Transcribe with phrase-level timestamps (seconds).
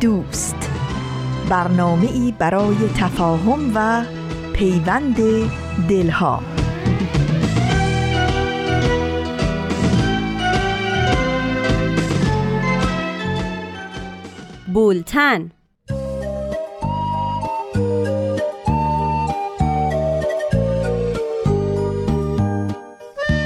[0.00, 0.70] دوست.
[1.50, 4.04] برنامه ای برای تفاهم و
[4.52, 5.16] پیوند
[5.88, 6.42] دلها.
[14.72, 15.50] بولتن.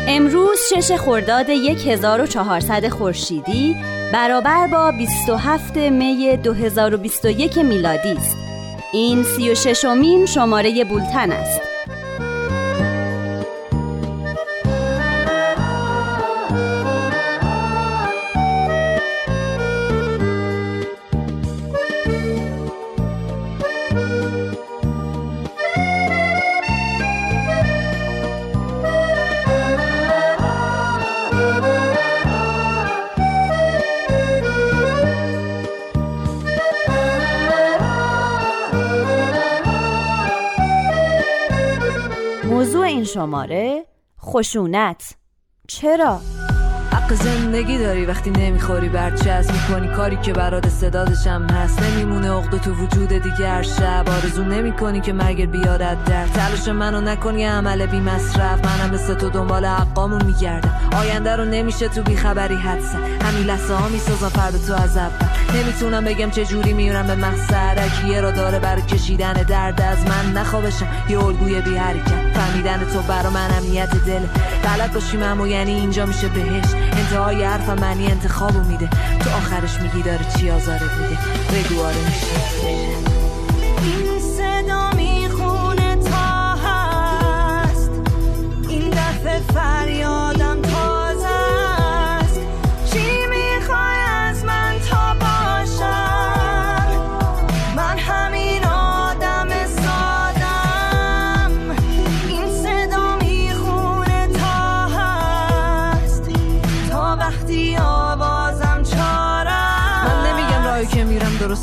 [0.09, 3.77] امروز شش خرداد 1400 خورشیدی
[4.13, 8.37] برابر با 27 می 2021 میلادی است.
[8.93, 11.72] این 36 امین شماره بولتن است.
[43.15, 43.87] شماره
[44.21, 45.15] خشونت
[45.69, 46.21] چرا؟
[47.15, 49.89] زندگی داری وقتی نمی‌خوری برچسب می‌کنی.
[49.89, 51.83] کاری که برات صدادشم هست.
[51.83, 54.05] نمیمونه عقده تو وجود دیگه هر شب.
[54.09, 56.27] آرزو نمی‌کنی که مرگ بیارد در.
[56.27, 58.65] تلاش منو نکنی عمل بی مصرف.
[58.65, 60.75] منم مثل تو دنبال حقامون میگردم.
[60.93, 65.29] آینده رو نمیشه تو بیخبری حدسه همین لحظه ها می‌سازم فرد تو از اول.
[65.55, 67.79] نمی‌تونم بگم چه جوری میرم به مقصد.
[68.09, 70.87] یه را داره برای کشیدن درد از من نخوابشم.
[71.09, 72.33] یه الگوی بی حرکت.
[72.35, 74.21] فهمیدن تو برا من امنیت دل.
[74.65, 76.65] بلد باشیم اما یعنی اینجا میشه بهش
[77.03, 78.89] انتهای حرف معنی انتخابو میده.
[79.21, 81.19] تو آخرش میگی داره چی آزارت میده.
[81.53, 82.27] بگو آره میشه.
[83.83, 87.91] این صدا می‌خونه تا هست.
[88.69, 90.32] این دفعه فریادم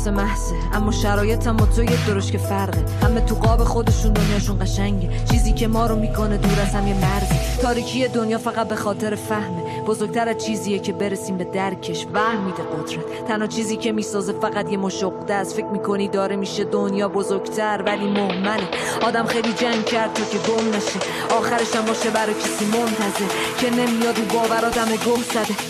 [0.00, 2.84] میرم درست محضه اما شرایطم با تو یه درش که فرقه.
[3.02, 5.10] همه تو قاب خودشون دنیاشون قشنگه.
[5.30, 9.14] چیزی که ما رو می‌کنه دور از هم یه مرزی تاریکی دنیا فقط به خاطر
[9.14, 9.82] فهمه.
[9.86, 12.06] بزرگتر از چیزیه که برسیم به درکش.
[12.14, 13.28] وهم میده قدرت.
[13.28, 18.10] تنها چیزی که می‌سازه فقط یه مشقده از فکر می‌کنی داره میشه دنیا بزرگتر ولی
[18.10, 18.68] مهمله
[19.02, 21.00] آدم خیلی جنگ کرد تا که گم نشه.
[21.38, 23.34] آخرش هم باشه برای کسی منتظر.
[23.58, 25.69] که نمیاد و باورادم گم زده.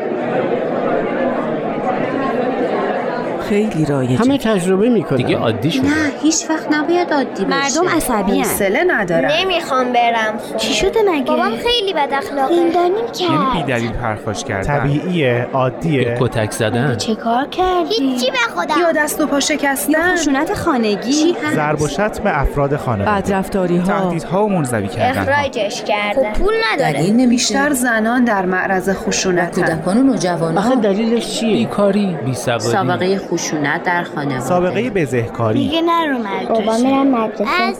[3.51, 4.15] خیلی رایجه.
[4.15, 5.87] همه تجربه می‌کنن دیگه عادی شده.
[5.87, 7.81] نه هیچ وقت نباید عادی بشه.
[7.81, 12.55] مردم عصبی حوصله ندارم نمی‌خوام برم چی شده مگه؟ بابام خیلی بد اخلاقه.
[12.55, 14.79] زندانی یعنی کرد بیدلیل پرخاش کردن.
[14.79, 16.17] طبیعیه عادیه.
[16.19, 16.95] کتک زدن.
[16.95, 18.75] چه کار کردی؟ هیچی به خودم.
[18.81, 20.15] یا دست و پا شکستن.
[20.15, 21.35] خشونت خانگی.
[21.55, 23.21] ضرب و شتم افراد خانواده.
[23.21, 27.27] بدرفتاری ها تهدیدها و منزوی کردن اخراجش کردن خب پول نداره.
[27.27, 33.83] بیشتر زنان در معرض خشونت کودکان و آخه نوجوانان دلیلش چیه؟ بیکاری بیسوادی سابقه خشونت
[33.83, 34.39] در خانواده.
[34.39, 35.59] سابقه بزهکاری.
[35.59, 36.47] دیگه نرو مدرسه.
[36.47, 37.43] بابا میرم مدرسه.
[37.61, 37.75] از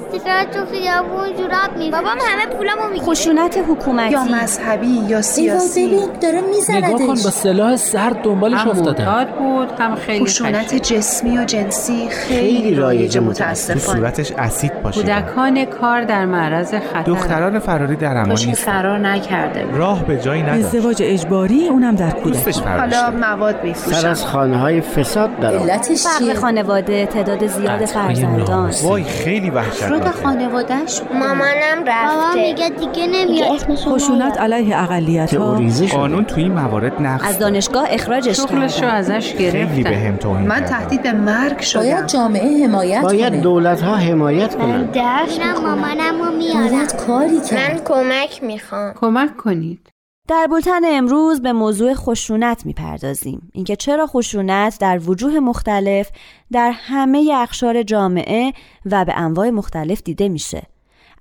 [0.53, 3.05] تو خیابون جوراب می بابام همه پولامو می‌گیره.
[3.05, 4.11] خشونت حکومتی.
[4.11, 5.99] یا مذهبی یا سیاسی.
[6.21, 10.75] داره نگاه کن با سلاح سرد دنبالش هم افتادن معتاد بود هم خیلی خشونت.
[10.75, 13.79] جسمی و جنسی خیلی خیلی رایج رایجه تو متاسفانه.
[13.79, 17.03] صورتش اسید پاشیدن کودکان کار در معرض خطر.
[17.05, 19.75] دختران فراری در امان فرار نکرده بود.
[19.75, 20.65] راه به جایی نداشت.
[20.65, 23.11] ازدواج اجباری اونم در فرار حالا.
[23.11, 25.29] مواد سر میفروشن از خانه های فساد.
[25.59, 28.71] علتش فرق خانواده تعداد زیاد فرزندان.
[28.83, 30.11] وای خیلی وحشتناکه.
[30.11, 32.17] خانوادهش مامانم رفته.
[32.17, 33.75] بابا میگه دیگه نمیاد.
[33.75, 35.59] خشونت علیه اقلیت ها
[35.91, 40.15] قانون توی این موارد نقض از دانشگاه اخراجش شغلش رو ازش خیلی به گرفتن هم
[40.15, 40.65] توهین من.
[40.65, 42.05] تهدید به مرگ شدم.
[42.05, 46.87] جامعه حمایت باید دولت ها حمایت کنند درس مامانم رو میارم.
[47.07, 48.93] کاری من کمک می‌خوام.
[48.93, 49.89] کمک کنید.
[50.27, 53.51] در بولتن امروز به موضوع خشونت می‌پردازیم.
[53.53, 56.11] اینکه چرا خشونت در وجوه مختلف
[56.51, 58.53] در همه اقشار جامعه
[58.85, 60.63] و به انواع مختلف دیده میشه.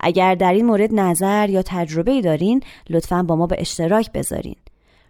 [0.00, 4.56] اگر در این مورد نظر یا تجربه ای دارین لطفا با ما به اشتراک بذارین.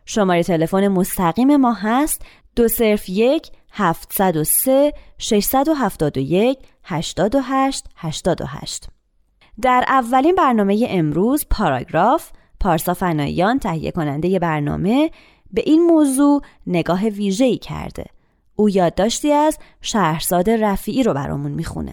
[0.07, 2.23] شماره تلفن مستقیم ما هست
[2.57, 8.87] دو صرف یک 703 671 88 88
[9.63, 15.11] در اولین برنامه امروز پاراگراف پارسا فنایان تهیه کننده برنامه
[15.53, 18.05] به این موضوع نگاه ویژه‌ای کرده.
[18.57, 21.93] او یادداشتی از شهرزاد رفیعی رو برامون می‌خونه.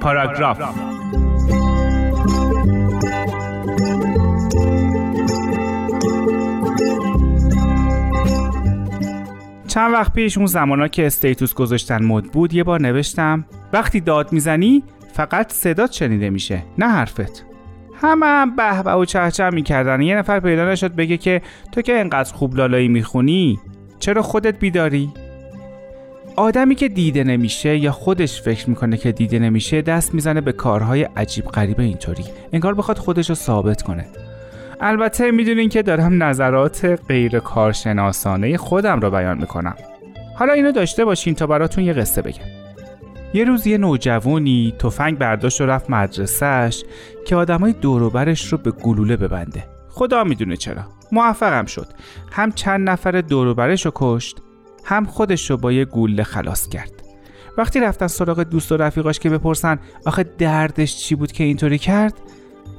[0.00, 0.93] پاراگراف
[9.74, 14.32] چند وقت پیش اون زمانا که استیتوس گذاشتن مد بود یه بار نوشتم وقتی داد
[14.32, 14.82] می‌زنی
[15.12, 17.44] فقط صدات شنیده میشه نه حرفت.
[18.00, 20.00] همه هم به به و چهچه می‌کردن.
[20.00, 21.42] یه نفر پیدا نشد بگه که
[21.72, 23.58] تو که انقدر خوب لالایی می‌خونی
[23.98, 25.12] چرا خودت بیداری؟
[26.36, 31.02] آدمی که دیده نمیشه یا خودش فکر می‌کنه که دیده نمیشه دست می‌زنه به کارهای
[31.02, 32.24] عجیب غریبه اینطوری.
[32.52, 34.06] انگار بخواد خودش رو ثابت کنه.
[34.80, 39.74] البته می‌دونین که دارم نظرات غیر کارشناسانه خودم رو بیان می‌کنم.
[40.36, 42.44] حالا اینو داشته باشین تا براتون یه قصه بگم.
[43.34, 46.84] یه روز یه نوجوانی تفنگ برداشت و رفت مدرسهش
[47.26, 49.64] که آدمای دوروبرش رو به گلوله ببنده.
[49.88, 50.82] خدا می‌دونه چرا.
[51.12, 51.86] موفقم شد.
[52.32, 54.36] هم چند نفر دوروبرش رو کشت
[54.84, 56.92] هم خودش رو با یه گوله خلاص کرد.
[57.58, 62.14] وقتی رفتن سراغ دوست و رفیقاش که بپرسن آخه دردش چی بود که اینطوری کرد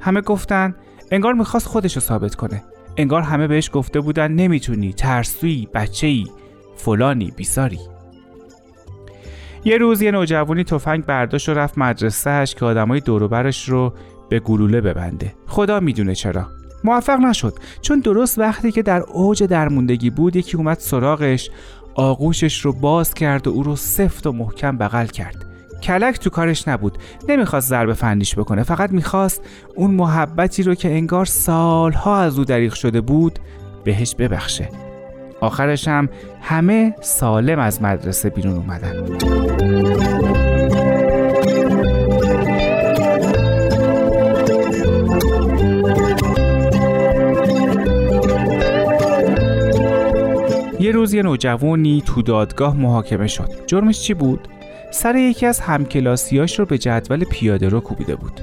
[0.00, 0.74] همه گفتن
[1.10, 2.62] انگار می‌خواست خودش رو ثابت کنه.
[2.96, 6.24] انگار همه بهش گفته بودن نمی‌تونی ترسویی بچه‌ای
[6.76, 7.80] فلانی بیساری
[9.64, 13.92] یه روز یه نوجوانی تفنگ برداشت و رفت مدرسهش که آدمای دوروبرش رو
[14.28, 15.34] به گلوله ببنده.
[15.46, 16.46] خدا می‌دونه چرا.
[16.84, 17.54] موفق نشد.
[17.82, 21.50] چون درست وقتی که در اوج درموندگی بود یکی اومد سراغش
[21.94, 25.46] آغوشش رو باز کرد و او رو سفت و محکم بغل کرد.
[25.82, 26.98] کلک تو کارش نبود.
[27.28, 29.42] نمی‌خواست ضربه فندیش بکنه فقط می‌خواست
[29.74, 33.38] اون محبتی رو که انگار سالها از او دریغ شده بود
[33.84, 34.68] بهش ببخشه.
[35.40, 36.08] آخرش هم
[36.40, 39.06] همه سالم از مدرسه بیرون اومدن.
[50.80, 53.50] یه روز یه نوجوانی تو دادگاه محاکمه شد.
[53.66, 54.48] جرمش چی بود؟
[54.96, 58.40] سر یکی از همکلاسیاش رو به جدول پیاده رو کوبیده بود.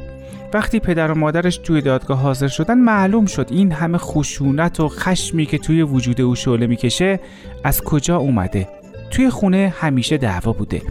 [0.53, 5.45] وقتی پدر و مادرش توی دادگاه حاضر شدن معلوم شد این همه خشونت و خشمی
[5.45, 7.19] که توی وجود او شعله می‌کشه
[7.63, 8.67] از کجا اومده.
[9.11, 10.81] توی خونه همیشه دعوا بوده.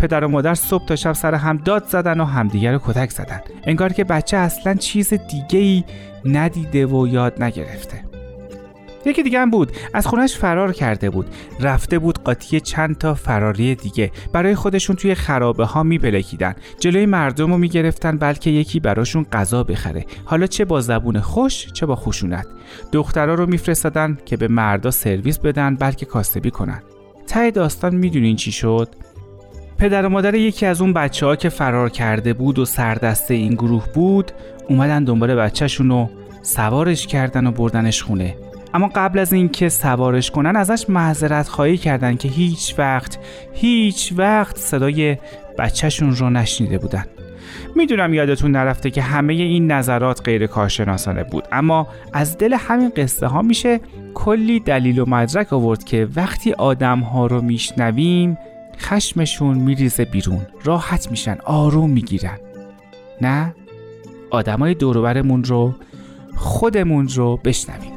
[0.00, 3.40] پدر و مادر صبح تا شب سر هم داد زدن و همدیگر رو کتک زدن.
[3.64, 5.84] انگار که بچه اصلا چیز دیگه ای
[6.24, 8.11] ندیده و یاد نگرفته.
[9.06, 9.72] یکی دیگه هم بود.
[9.94, 11.26] از خونش فرار کرده بود.
[11.60, 14.10] رفته بود قاطی چند تا فراری دیگه.
[14.32, 20.06] برای خودشون توی خرابه ها میپلکیدن جلوی مردم رو می‌گرفتن بلکه یکی براشون غذا بخره.
[20.24, 22.46] حالا چه با زبون خوش چه با خشونت.
[22.92, 26.82] دخترها رو میفرستادن که به مردا سرویس بدن بلکه کاسبی کنن.
[27.26, 28.88] ته داستان می‌دونین چی شد؟
[29.78, 33.54] پدر و مادر یکی از اون بچه ها که فرار کرده بود و سردسته این
[33.54, 34.32] گروه بود
[34.68, 36.10] اومدن دنبال بچهشون رو
[36.42, 38.36] سوارش کردن و بردنش خونه.
[38.74, 43.18] اما قبل از اینکه سوارش کنن ازش معذرت خواهی کردن که هیچ وقت
[43.52, 45.16] هیچ وقت صدای
[45.58, 47.04] بچهشون رو نشنیده بودن.
[47.76, 53.26] می‌دونم یادتون نرفته که همه این نظرات غیر کارشناسانه بود اما از دل همین قصه
[53.26, 53.80] ها میشه
[54.14, 58.38] کلی دلیل و مدرک آورد که وقتی آدم ها رو میشنویم
[58.78, 62.38] خشمشون میریزه بیرون راحت میشن آروم می‌گیرن.
[63.20, 63.54] نه
[64.30, 65.74] آدمای دوروبرمون رو
[66.36, 67.91] خودمون رو بشنویم.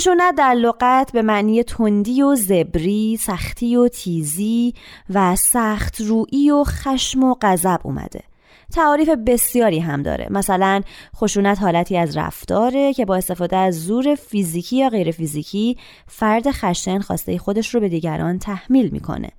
[0.00, 4.74] خشونت در لغت به معنی تندی و زبری، سختی و تیزی
[5.10, 8.29] و سخت روئی و خشم و غضب اومده.
[8.70, 10.26] تعاریف بسیاری هم داره.
[10.30, 10.82] مثلا
[11.16, 16.98] خشونت حالتی از رفتاره که با استفاده از زور فیزیکی یا غیر فیزیکی فرد خشن
[16.98, 19.30] خواسته خودش رو به دیگران تحمیل می‌کنه.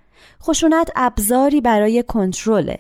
[0.44, 2.80] خشونت ابزاری برای کنترله.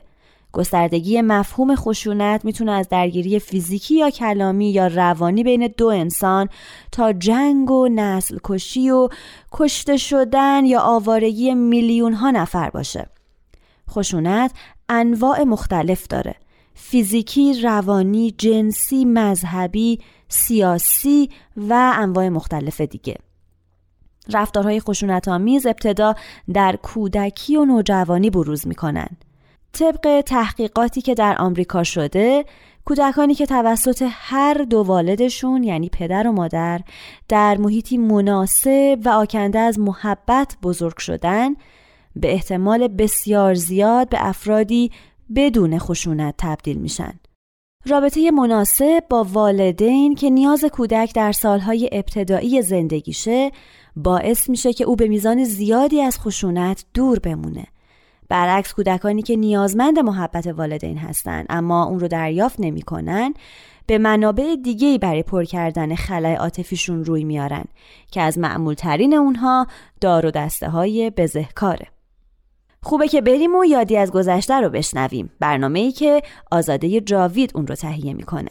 [0.51, 6.49] گستردگی مفهوم خشونت می‌تونه از درگیری فیزیکی یا کلامی یا روانی بین دو انسان
[6.91, 9.09] تا جنگ و نسل کشی و
[9.51, 13.09] کشته شدن یا آوارگی میلیون ها نفر باشه.
[13.89, 14.51] خشونت
[14.91, 16.35] انواع مختلف داره.
[16.73, 23.15] فیزیکی، روانی، جنسی، مذهبی، سیاسی و انواع مختلف دیگه.
[24.33, 26.15] رفتارهای خشونت آمیز ابتدا
[26.53, 29.07] در کودکی و نوجوانی بروز می‌کنن.
[29.73, 32.45] طبق تحقیقاتی که در آمریکا شده
[32.85, 36.81] کودکانی که توسط هر دو والدشون یعنی پدر و مادر
[37.27, 41.55] در محیطی مناسب و آکنده از محبت بزرگ شدن
[42.15, 44.91] به احتمال بسیار زیاد به افرادی
[45.35, 47.13] بدون خشونت تبدیل میشن.
[47.85, 53.51] رابطه مناسب با والدین که نیاز کودک در سالهای ابتدایی زندگیشه
[53.95, 57.65] باعث میشه که او به میزان زیادی از خشونت دور بمونه.
[58.29, 63.33] برعکس کودکانی که نیازمند محبت والدین هستند اما اون رو دریافت نمی‌کنن
[63.87, 67.65] به منابع دیگه برای پر کردن خلای عاطفیشون روی میارن
[68.11, 69.67] که از معمول ترین اونها
[70.01, 71.87] دار و دسته های بزهکاره.
[72.83, 76.21] خوبه که بریم و یادی از گذشته رو بشنویم برنامه ای که
[76.51, 78.49] آزاده جاوید اون رو تهیه می‌کنه.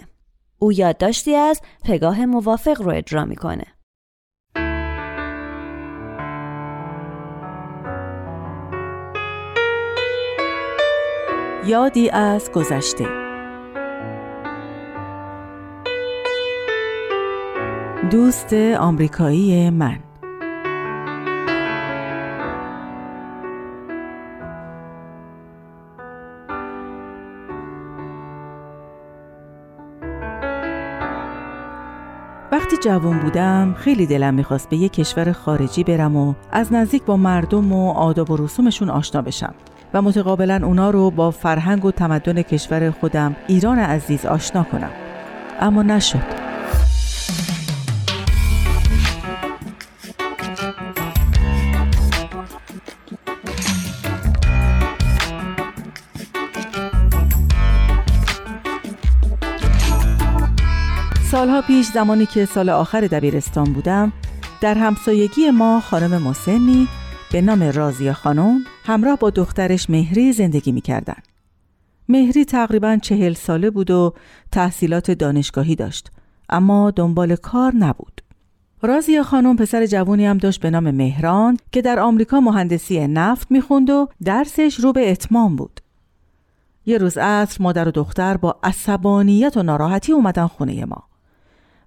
[0.59, 3.65] او یادداشتی از پگاه موافق رو اجرا می‌کنه.
[11.67, 13.07] یادی از گذشته
[18.11, 20.10] دوست آمریکایی من
[32.71, 37.17] وقتی جوان بودم خیلی دلم می‌خواست به یک کشور خارجی برم و از نزدیک با
[37.17, 39.55] مردم و آداب و رسومشون آشنا بشم
[39.95, 44.91] و متقابلا اونا رو با فرهنگ و تمدن کشور خودم ایران عزیز آشنا کنم.
[45.61, 46.50] اما نشد.
[61.71, 64.13] پیش زمانی که سال آخر دبیرستان بودم
[64.61, 66.89] در همسایگی ما خانم مسنی
[67.33, 71.17] به نام رازی خانم همراه با دخترش مهری زندگی می کردن.
[72.09, 74.15] مهری تقریبا چهل ساله بود و
[74.53, 76.11] تحصیلات دانشگاهی داشت
[76.49, 78.21] اما دنبال کار نبود.
[78.83, 83.91] رازی خانم پسر جوونی هم داشت به نام مهران که در آمریکا مهندسی نفت می‌خوند
[83.91, 85.81] و درسش رو به اتمام بود.
[86.87, 91.10] یه روز عصر مادر و دختر با عصبانیت و ناراحتی اومدن خونه ما.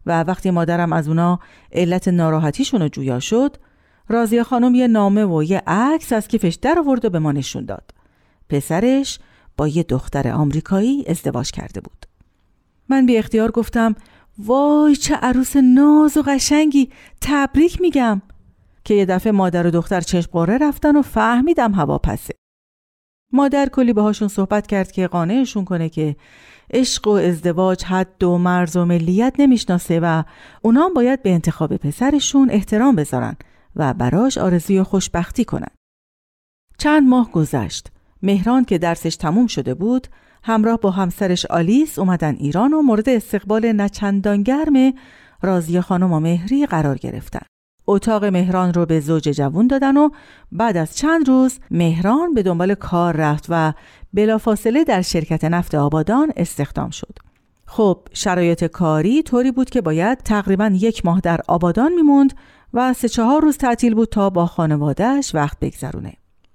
[0.05, 1.39] و وقتی مادرم از اونا
[1.71, 3.57] علت ناراحتیشون رو جویا شد
[4.09, 7.65] رازی خانم یه نامه و یه عکس از کیفش در آورد و به ما نشون
[7.65, 7.91] داد.
[8.49, 9.19] پسرش
[9.57, 12.05] با یه دختر آمریکایی ازدواج کرده بود.
[12.89, 13.95] من بی اختیار گفتم
[14.37, 16.89] وای چه عروس ناز و قشنگی
[17.21, 18.21] تبریک میگم.
[18.83, 22.33] که یه دفعه مادر و دختر چشم قاره رفتن و فهمیدم هوا پسه.
[23.31, 26.15] مادر کلی باهاشون صحبت کرد که قانعشون کنه که
[26.71, 30.23] عشق و ازدواج حد و مرز و ملیت نمی‌شناسه و
[30.61, 33.35] اونا باید به انتخاب پسرشون احترام بذارن
[33.75, 35.71] و براش آرزوی خوشبختی کنن.
[36.77, 37.91] چند ماه گذشت.
[38.23, 40.07] مهران که درسش تموم شده بود
[40.43, 44.93] همراه با همسرش آلیس اومدن ایران و مورد استقبال نچندان گرم
[45.41, 47.45] رازی خانم و مهری قرار گرفتن.
[47.87, 50.09] اتاق مهران رو به زوج جوون دادن و
[50.51, 53.73] بعد از چند روز مهران به دنبال کار رفت و
[54.13, 57.17] بلافاصله در شرکت نفت آبادان استخدام شد.
[57.65, 62.33] خب شرایط کاری طوری بود که باید تقریبا یک ماه در آبادان میموند
[62.73, 66.13] و سه چهار روز تعطیل بود تا با خانوادهش وقت بگذرونه.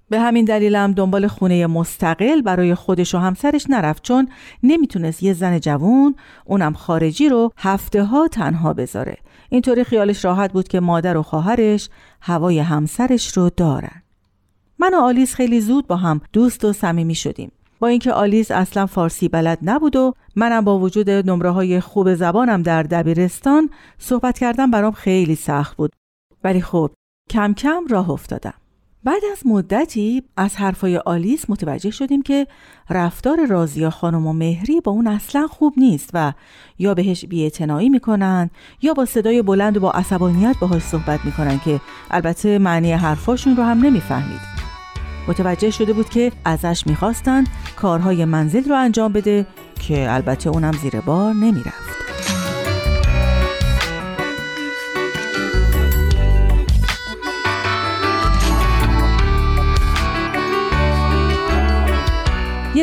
[0.09, 4.29] به همین دلیلم دنبال خونه مستقل برای خودش و همسرش نرفت چون
[4.63, 9.17] نمی‌تونست یه زن جوون اونم خارجی رو هفته ها تنها بذاره
[9.49, 11.89] اینطوری خیالش راحت بود که مادر و خواهرش
[12.21, 14.03] هوای همسرش رو دارن.
[14.79, 17.51] من و آلیس خیلی زود با هم دوست و صمیمی شدیم.
[17.79, 22.61] با اینکه آلیس اصلا فارسی بلد نبود و منم با وجود نمره های خوب زبانم
[22.61, 25.91] در دبیرستان صحبت کردم برام خیلی سخت بود.
[26.43, 26.91] ولی خب
[27.29, 28.53] کم کم راه افتادم.
[29.03, 32.47] بعد از مدتی از حرفای آلیس متوجه شدیم که
[32.89, 36.33] رفتار رازیا خانم و مهری با اون اصلا خوب نیست و
[36.79, 38.49] یا بهش بیاعتنایی می‌کنن
[38.81, 43.63] یا با صدای بلند و با عصبانیت باهاش صحبت می‌کنن که البته معنی حرفاشون رو
[43.63, 44.41] هم نمی‌فهمید.
[45.27, 49.47] متوجه شده بود که ازش می‌خواستند کارهای منزل رو انجام بده
[49.79, 52.08] که البته اونم زیر بار نمی‌رفت.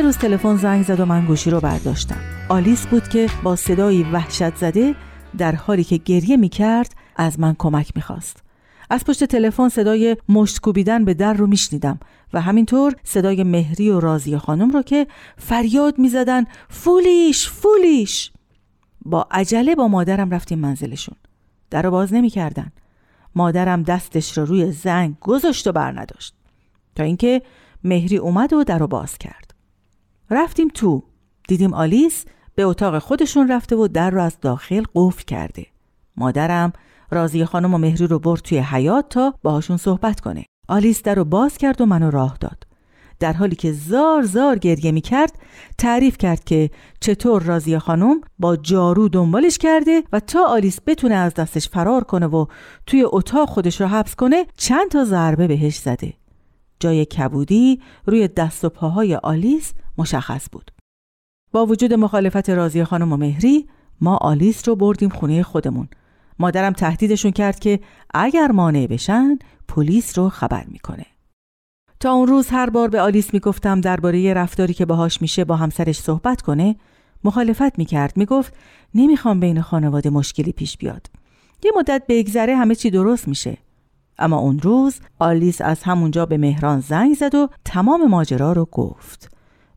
[0.07, 2.21] روز تلفن زنگ زد و من گوشی رو برداشتم.
[2.49, 4.95] آلیس بود که با صدایی وحشت زده
[5.39, 8.43] در حالی که گریه می کرد از من کمک می‌خواست.
[8.91, 12.01] از پشت تلفن صدای مشت کوبیدن به در رو میشنیدم
[12.33, 18.33] و همینطور صدای مهری و رازی خانم رو که فریاد می‌زدن فولیش فولیش!
[19.05, 21.17] با عجله با مادرم رفتیم منزلشون.
[21.71, 22.73] در رو باز نمی‌کردن.
[23.35, 26.35] مادرم دستش رو روی زنگ گذاشت و بر نداشت
[26.95, 27.43] تا اینکه
[27.85, 29.46] مهری اومد و در رو باز کرد.
[30.31, 31.03] رفتیم تو.
[31.49, 35.67] دیدیم آلیس به اتاق خودشون رفته و در رو از داخل قفل کرده.
[36.17, 36.73] مادرم
[37.11, 40.45] رازی خانم و مهری رو برد توی حیات تا باهاشون صحبت کنه.
[40.69, 42.67] آلیس در رو باز کرد و منو راه داد.
[43.21, 45.39] در حالی که زار زار گریه می کرد
[45.79, 51.35] تعریف کرد که چطور رازی خانم با جارو دنبالش کرده و تا آلیس بتونه از
[51.35, 52.47] دستش فرار کنه و
[52.87, 56.13] توی اتاق خودش رو حبس کنه چند تا ضربه بهش زده.
[56.81, 60.71] جای کبودی روی دست و پاهای آلیس مشخص بود.
[61.53, 63.69] با وجود مخالفت رازی خانم و مهری
[64.01, 65.89] ما آلیس رو بردیم خونه خودمون.
[66.39, 67.81] مادرم تهدیدشون کرد که
[68.15, 69.39] اگر مانع بشن
[69.69, 71.07] پلیس رو خبر می‌کنه.
[72.01, 75.99] تا اون روز هر بار به آلیس می‌گفتم درباره رفتاری که باهاش میشه با همسرش
[75.99, 76.77] صحبت کنه
[77.25, 78.17] مخالفت می‌کرد.
[78.17, 78.55] می‌گفت
[78.95, 81.11] نمی‌خوام بین خانواده مشکلی پیش بیاد.
[81.65, 83.59] یه مدت بگذره همه چی درست میشه.
[84.19, 89.36] اما اون روز آلیس از همونجا به مهران زنگ زد و تمام ماجرا رو گفت.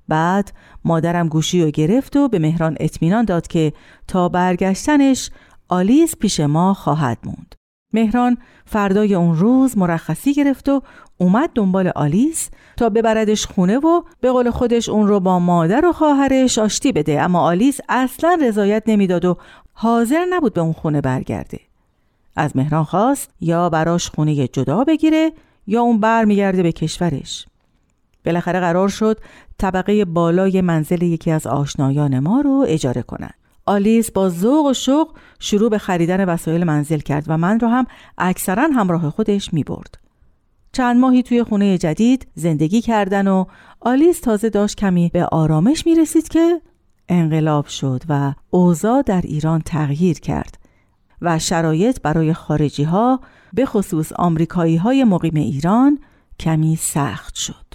[0.10, 0.52] بعد
[0.86, 3.74] مادرم گوشی رو گرفت و به مهران اطمینان داد که
[4.08, 5.30] تا برگشتنش
[5.70, 7.56] آلیس پیش ما خواهد موند.
[7.94, 10.82] مهران فردای اون روز مرخصی گرفت و
[11.18, 15.94] اومد دنبال آلیس تا ببردش خونه و به قول خودش اون رو با مادر و
[15.94, 17.22] خواهرش آشتی بده.
[17.22, 19.38] اما آلیس اصلا رضایت نمی‌داد و
[19.74, 21.60] حاضر نبود به اون خونه برگرده.
[22.36, 25.32] از مهران خواست یا براش خونه جدا بگیره
[25.68, 27.46] یا اون برمیگرده به کشورش.
[28.30, 29.20] بالاخره قرار شد
[29.58, 33.34] طبقه بالای منزل یکی از آشنایان ما رو اجاره کنند.
[33.66, 37.86] آلیس با ذوق و شوق شروع به خریدن وسایل منزل کرد و من رو هم
[38.18, 39.98] اکثرا همراه خودش می برد.
[40.72, 43.46] چند ماهی توی خونه جدید زندگی کردن و
[43.80, 46.62] آلیس تازه داشت کمی به آرامش می رسید که
[47.10, 50.58] انقلاب شد و اوضاع در ایران تغییر کرد
[51.22, 53.20] و شرایط برای خارجی ها
[53.54, 56.00] به خصوص آمریکایی های مقیم ایران
[56.40, 57.69] کمی سخت شد.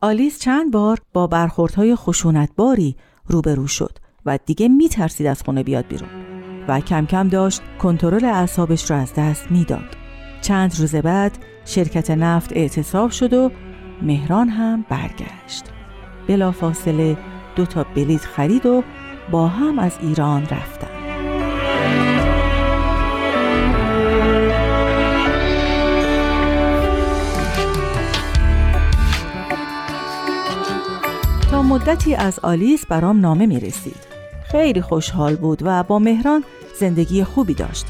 [0.00, 6.08] آلیس چند بار با برخوردهای خشونتباری روبرو شد و دیگه میترسید از خونه بیاد بیرون
[6.68, 9.96] و کم کم داشت کنترل اعصابش رو از دست می‌داد.
[10.40, 13.50] چند روز بعد شرکت نفت اعتصاب شد و
[14.02, 15.64] مهران هم برگشت.
[16.28, 17.16] بلافاصله
[17.56, 18.82] دو تا بلیت خرید و
[19.30, 20.97] با هم از ایران رفتن.
[31.68, 34.06] مدتی از آلیس برام نامه می رسید.
[34.50, 36.44] خیلی خوشحال بود و با مهران
[36.80, 37.86] زندگی خوبی داشت.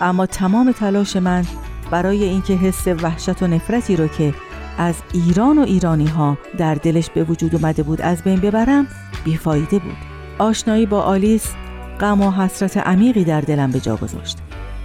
[0.00, 1.44] اما تمام تلاش من
[1.90, 4.34] برای اینکه حس وحشت و نفرتی رو که
[4.78, 8.86] از ایران و ایرانی ها در دلش به وجود اومده بود از بین ببرم
[9.24, 9.96] بیفایده بود.
[10.38, 11.52] آشنایی با آلیس
[12.00, 14.38] غم و حسرت عمیقی در دلم به جا گذاشت.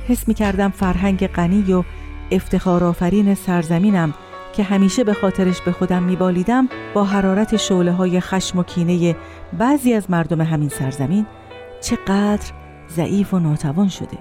[0.07, 1.83] حس می کردم فرهنگ غنی و
[2.31, 4.13] افتخارآفرین سرزمینم
[4.59, 9.15] که همیشه به خاطرش به خودم میبالیدم با حرارت شعله های خشم و کینه
[9.57, 11.25] بعضی از مردم همین سرزمین
[11.81, 12.51] چقدر
[12.89, 14.17] ضعیف و ناتوان شده.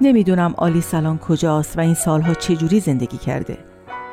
[0.00, 3.58] نمی‌دونم آلی سلان کجاست و این سالها چجوری زندگی کرده.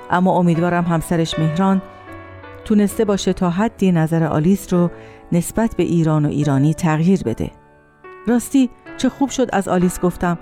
[0.10, 1.82] اما امیدوارم همسرش مهران
[2.66, 4.92] تونسته باشه تا حدی نظر آلیس رو
[5.32, 7.52] نسبت به ایران و ایرانی تغییر بده.
[8.28, 10.38] راستی چه خوب شد از آلیس گفتم.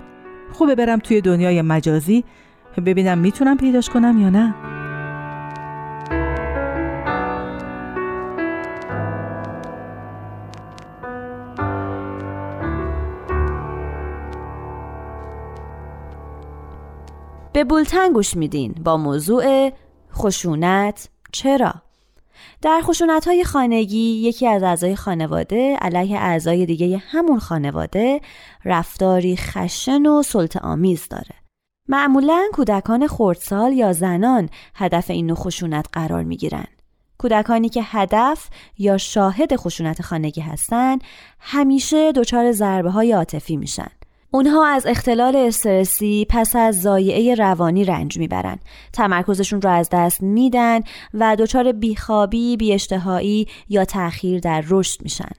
[0.52, 2.24] خوبه برم توی دنیای مجازی
[2.86, 4.54] ببینم می‌تونم پیداش کنم یا نه.
[17.58, 19.72] به بولتن گوش میدین با موضوع
[20.12, 21.74] خشونت چرا؟
[22.62, 28.20] در خشونت های خانگی یکی از اعضای خانواده علیه اعضای دیگه همون خانواده
[28.64, 31.34] رفتاری خشن و سلط آمیز داره.
[31.88, 36.66] معمولا کودکان خردسال یا زنان هدف این نوع خشونت قرار می گیرن.
[37.18, 41.00] کودکانی که هدف یا شاهد خشونت خانگی هستند
[41.40, 43.97] همیشه دچار ضربه های عاطفی میشن.
[44.30, 48.58] اونها از اختلال استرسی پس از زایعه روانی رنج می‌برن
[48.92, 50.80] تمرکزشون رو از دست میدن
[51.14, 55.30] و دچار بیخوابی، بیاشتهایی یا تأخیر در رشد میشن.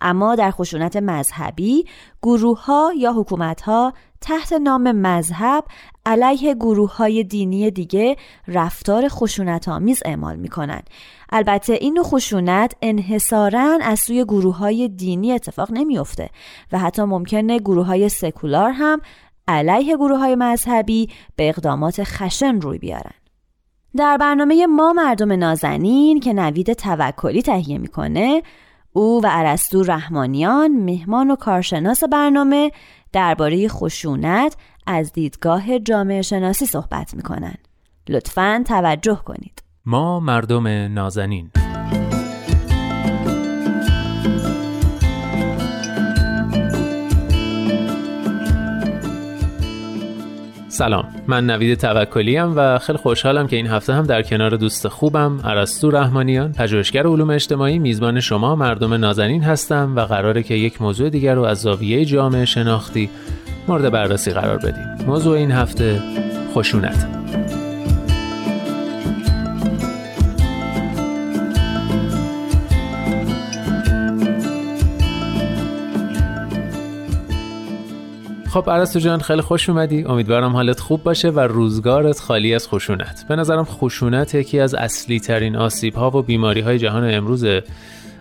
[0.00, 1.84] اما در خشونت مذهبی
[2.22, 5.64] گروه ها یا حکومت ها تحت نام مذهب
[6.06, 8.16] علیه گروه های دینی دیگه
[8.48, 10.82] رفتار خشونت آمیز اعمال می‌کنن
[11.32, 16.30] البته این نوع خشونت انحصارا از سوی گروه های دینی اتفاق نمیافته
[16.72, 19.00] و حتی ممکنه گروه های سکولار هم
[19.48, 23.14] علیه گروه های مذهبی به اقدامات خشن روی بیارن.
[23.96, 28.42] در برنامه ما مردم نازنین که نوید توکلی تهیه می‌کنه
[28.92, 32.70] او و عرستو رحمانیان مهمان و کارشناس برنامه
[33.12, 37.54] درباره خشونت از دیدگاه جامعه شناسی صحبت می‌کنن.
[38.08, 39.62] لطفا توجه کنید.
[39.86, 41.50] ما مردم نازنین.
[50.68, 51.04] سلام.
[51.26, 55.90] من نوید توکلی و خیلی خوشحالم که این هفته هم در کنار دوست خوبم عرستو
[55.90, 61.34] رحمانیان پژوهشگر علوم اجتماعی میزبان شما مردم نازنین هستم و قراره که یک موضوع دیگر
[61.34, 63.10] رو از زاویه جامعه شناختی
[63.68, 65.06] مورد بررسی قرار بدیم.
[65.06, 66.02] موضوع این هفته
[66.54, 67.06] خشونت.
[78.54, 80.04] خب عرستو جان خیلی خوش اومدی.
[80.04, 83.24] امیدوارم حالت خوب باشه و روزگارت خالی از خشونت.
[83.28, 87.62] به نظرم خشونت یکی از اصلی ترین آسیب ها و بیماری های جهان امروزه.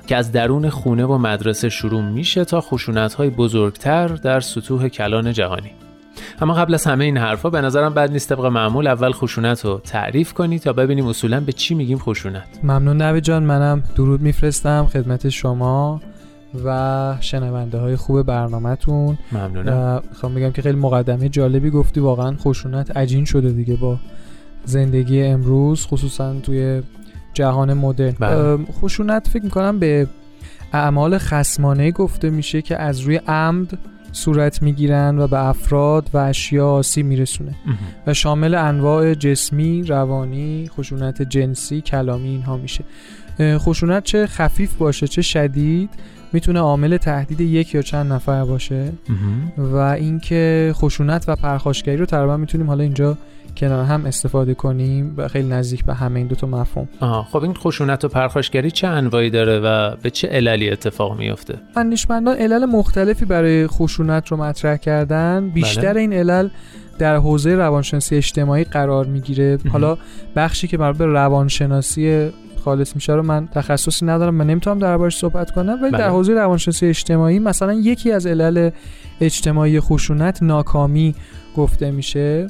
[0.08, 5.34] که از درون خونه و مدرسه شروع میشه تا خشونت های بزرگتر در سطوح کلان
[5.34, 5.72] جهانی.
[6.42, 9.82] اما قبل از همه این حرفا به نظرم بد نیست طبق معمول اول خشونت رو
[9.84, 12.60] تعریف کنی تا ببینیم اصولا به چی میگیم خشونت.
[12.64, 16.02] ممنون نوی جان منم درود میفرستم خدمت شما
[16.66, 19.18] و شنونده های خوب برنامهتون.
[19.32, 19.74] ممنونم.
[19.74, 24.00] و خواهم بگم که خیلی مقدمه جالبی گفتی واقعا خشونت عجین شده دیگه با
[24.66, 26.82] زندگی امروز خصوصا توی
[27.34, 28.16] جهان مدرن.
[28.20, 28.66] بله.
[28.66, 30.08] خشونت فکر می‌کنم به
[30.74, 33.78] اعمال خسمانه گفته میشه که از روی عمد
[34.12, 37.56] صورت می‌گیرن و به افراد و اشیا آسیب میرسونه.
[38.08, 42.84] و شامل انواع جسمی، روانی، خشونت جنسی، کلامی اینها میشه.
[43.42, 45.90] خشونت چه خفیف باشه چه شدید
[46.34, 48.92] می‌تونه عامل تهدید یک یا چند نفر باشه.
[49.58, 53.18] و اینکه خشونت و پرخاشگری رو تقریبا می‌تونیم حالا اینجا
[53.58, 56.90] کنار هم استفاده کنیم و خیلی نزدیک به همه این دو تا مفهوم.
[57.00, 61.58] آها خب این خشونت و پرخاشگری چه انواعی داره و به چه عللی اتفاق میفته
[61.76, 65.50] اندیشمندان علل مختلفی برای خشونت رو مطرح کردن.
[65.50, 66.00] بیشتر بله.
[66.00, 66.50] این علل
[67.00, 69.58] در حوزه روانشناسی اجتماعی قرار می‌گیره.
[69.72, 69.98] حالا
[70.36, 72.30] بخشی که مربوط به روانشناسی
[72.66, 75.98] خالص میشه رو من تخصصی ندارم من نمی‌تونم دربارش صحبت کنم ولی بله.
[75.98, 78.70] در حوزه روانشناسی اجتماعی مثلا یکی از علل
[79.22, 81.16] اجتماعی خشونت ناکامی
[81.58, 82.48] گفته میشه.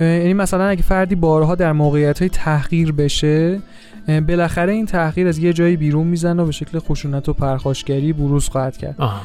[0.00, 3.58] یعنی مثلا اگه فردی بارها در موقعیت های تحقیر بشه
[4.28, 8.48] بالاخره این تحقیر از یه جایی بیرون می‌زنه و به شکل خشونت و پرخاشگری بروز
[8.48, 8.94] خواهد کرد.
[8.98, 9.20] آها.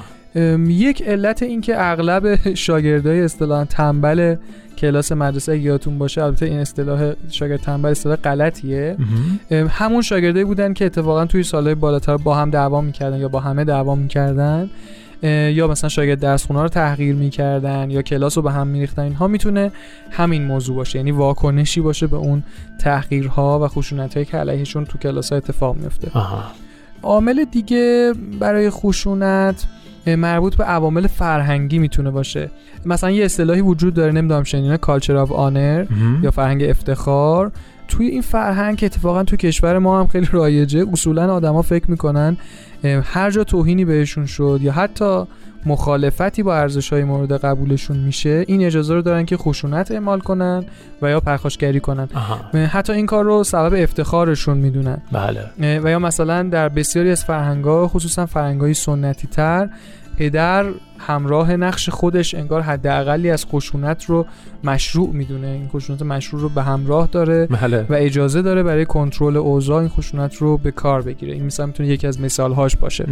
[0.67, 4.36] یک علت این که اغلب شاگردای اصطلاحا تنبل
[4.77, 8.97] کلاس مدرسه یادتون باشه البته این اصطلاح شاگرد تنبل اصطلاح غلطیه.
[9.69, 13.63] همون شاگردایی بودن که اتفاقا توی سالهای بالاتر با هم دعوا می‌کردن یا با همه
[13.63, 14.69] دعوا می‌کردن.
[15.23, 19.27] یا مثلا شاگرد درس خونه رو تحقیر می‌کردن یا کلاس رو به هم میریختن اینها
[19.27, 19.71] می‌تونه
[20.12, 20.99] همین موضوع باشه.
[20.99, 22.43] یعنی واکنشی باشه به اون
[22.79, 26.12] تحقیرها و خشونت‌هایی که علیهشون تو کلاس ها اتفاق میفته
[27.03, 29.65] عامل دیگه برای خشونت
[30.07, 32.49] مربوط به عوامل فرهنگی می‌تونه باشه.
[32.86, 35.86] مثلا یه اصطلاحی وجود داره نمی‌دونم شنیدین کالچر آف آنر
[36.23, 37.51] یا فرهنگ افتخار.
[37.88, 42.38] توی این فرهنگ که اتفاقا تو کشور ما هم خیلی رایجه اصولا آدما فکر می‌کنن
[42.83, 45.23] هر جا توهینی بهشون شد یا حتی
[45.65, 50.65] مخالفتی با ارزش های مورد قبولشون میشه این اجازه رو دارن که خشونت اعمال کنن
[51.01, 52.07] و یا پرخاشگری کنن.
[52.53, 55.01] حتی این کار رو سبب افتخارشون می‌دونن.
[55.11, 55.79] بله.
[55.83, 59.69] و یا مثلا در بسیاری از فرهنگ‌ها خصوصا فرهنگ‌های سنتی تر
[60.21, 60.65] پدر
[60.97, 64.25] همراه نقش خودش انگار حداقلی از خشونت رو
[64.63, 65.47] مشروع می‌دونه.
[65.47, 67.86] این خشونت مشروع رو به همراه داره بله.
[67.89, 71.34] و اجازه داره برای کنترل اوضاع این خشونت رو به کار بگیره.
[71.34, 73.05] این مثلا می‌تونه یکی از مثالهاش باشه.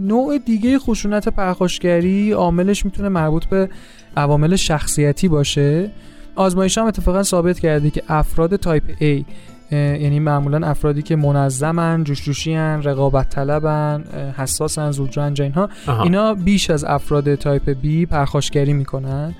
[0.00, 3.68] نوع دیگه خشونت پرخاشگری عاملش می‌تونه مربوط به
[4.16, 5.90] عوامل شخصیتی باشه.
[6.34, 9.24] آزمایش هم اتفاقا ثابت کرده که افراد تایپ A
[9.72, 14.04] یعنی معمولا افرادی که منظمن جوش جوشیان رقابت طلبن
[14.36, 15.68] حساسن زودرنج اینها.
[16.02, 19.34] اینا بیش از افراد type B پرخاشگری می‌کنن.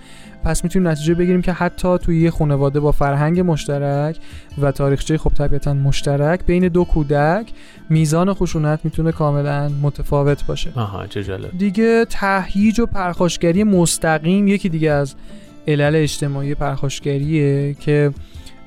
[0.45, 4.17] پس می‌تونیم نتیجه بگیریم که حتی توی یه خانواده با فرهنگ مشترک
[4.59, 7.47] و تاریخچه خب طبیعتا مشترک بین دو کودک
[7.91, 10.73] میزان خشونت می‌تونه کاملا متفاوت باشه.
[10.75, 11.59] آها چه جالب.
[11.59, 15.15] دیگه تهییج و پرخاشگری مستقیم یکی دیگه از
[15.69, 18.11] علل اجتماعی پرخاشگریه که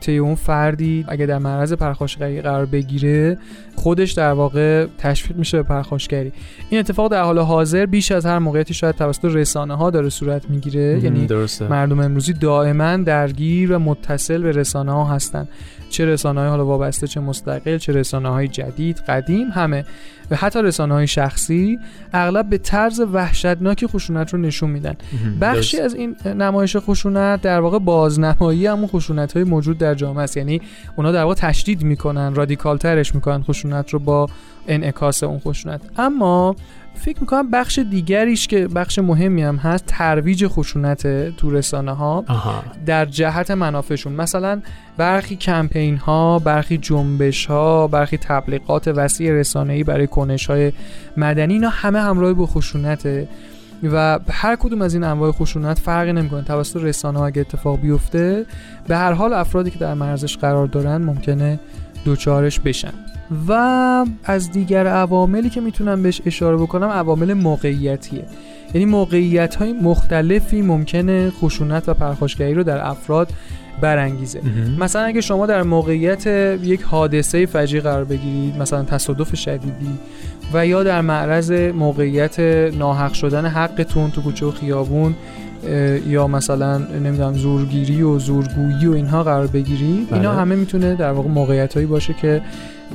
[0.04, 3.38] طی اون فردی اگه در معرض پرخاشگری قرار بگیره
[3.76, 6.32] خودش در واقع تشویق میشه به پرخاشگری.
[6.70, 10.50] این اتفاق در حال حاضر بیش از هر موقعیتی شاید توسط رسانه ها داره صورت
[10.50, 11.00] می‌گیره.
[11.04, 11.68] یعنی درسته.
[11.68, 15.48] مردم امروزی دائما درگیر و متصل به رسانه ها هستن.
[15.94, 19.86] چه رسانه های حالا وابسته چه مستقل چه رسانه های جدید قدیم همه.
[20.32, 21.80] و حتی رسانه های شخصی
[22.14, 24.96] اغلب به طرز وحشتناکی خشونت رو نشون میدن.
[25.42, 30.38] بخشی از این نمایش خشونت در واقع بازنمایی همون خشونت های موجود در جامعه است.
[30.38, 30.62] یعنی
[30.96, 34.30] اونا در واقع تشدید می‌کنن رادیکال ترش می‌کنن خشونت رو با
[34.68, 35.82] انعکاس اون خشونت.
[35.98, 36.56] اما
[36.96, 42.26] فکر می‌کنم بخش دیگریش که بخش مهمی هم هست ترویج خشونت تو رسانه ها
[42.86, 44.14] در جهت منافعشون.
[44.14, 44.62] مثلا
[44.98, 50.72] برخی کمپین ها برخی جنبش ها برخی تبلیغات وسیع رسانه ای برای کنش های
[51.18, 53.28] مدنی اینا همه همراه با خشونته
[53.84, 58.46] و هر کدوم از این انواع خشونت فرقی نمی‌کنه توسط رسانه ها اگه اتفاق بیفته.
[58.88, 61.60] به هر حال افرادی که در مرزش قرار دارن ممکنه
[62.06, 62.94] دوچارش بشن.
[63.48, 68.24] و از دیگر عواملی که می‌تونم بهش اشاره بکنم عوامل موقعیتیه.
[68.74, 73.30] یعنی موقعیت های مختلفی ممکنه خشونت و پرخاشگری رو در افراد
[73.82, 74.42] برانگیزه.
[74.80, 76.28] مثلا اگه شما در موقعیت
[76.64, 79.98] یک حادثه فجیع قرار بگیرید مثلا تصادف شدیدی
[80.54, 82.40] و یا در معرض موقعیت
[82.80, 85.16] ناحق شدن حقتون تو کوچه و خیابون
[86.08, 90.20] یا مثلا نمی‌دونم زورگیری و زورگویی و اینها قرار بگیری بله.
[90.20, 92.42] اینا همه می‌تونه در واقع موقعیت هایی باشه که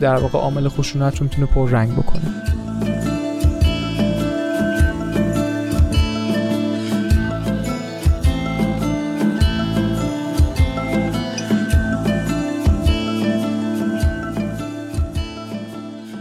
[0.00, 2.22] در واقع عامل خشونت رو می‌تونه پر رنگ بکنه.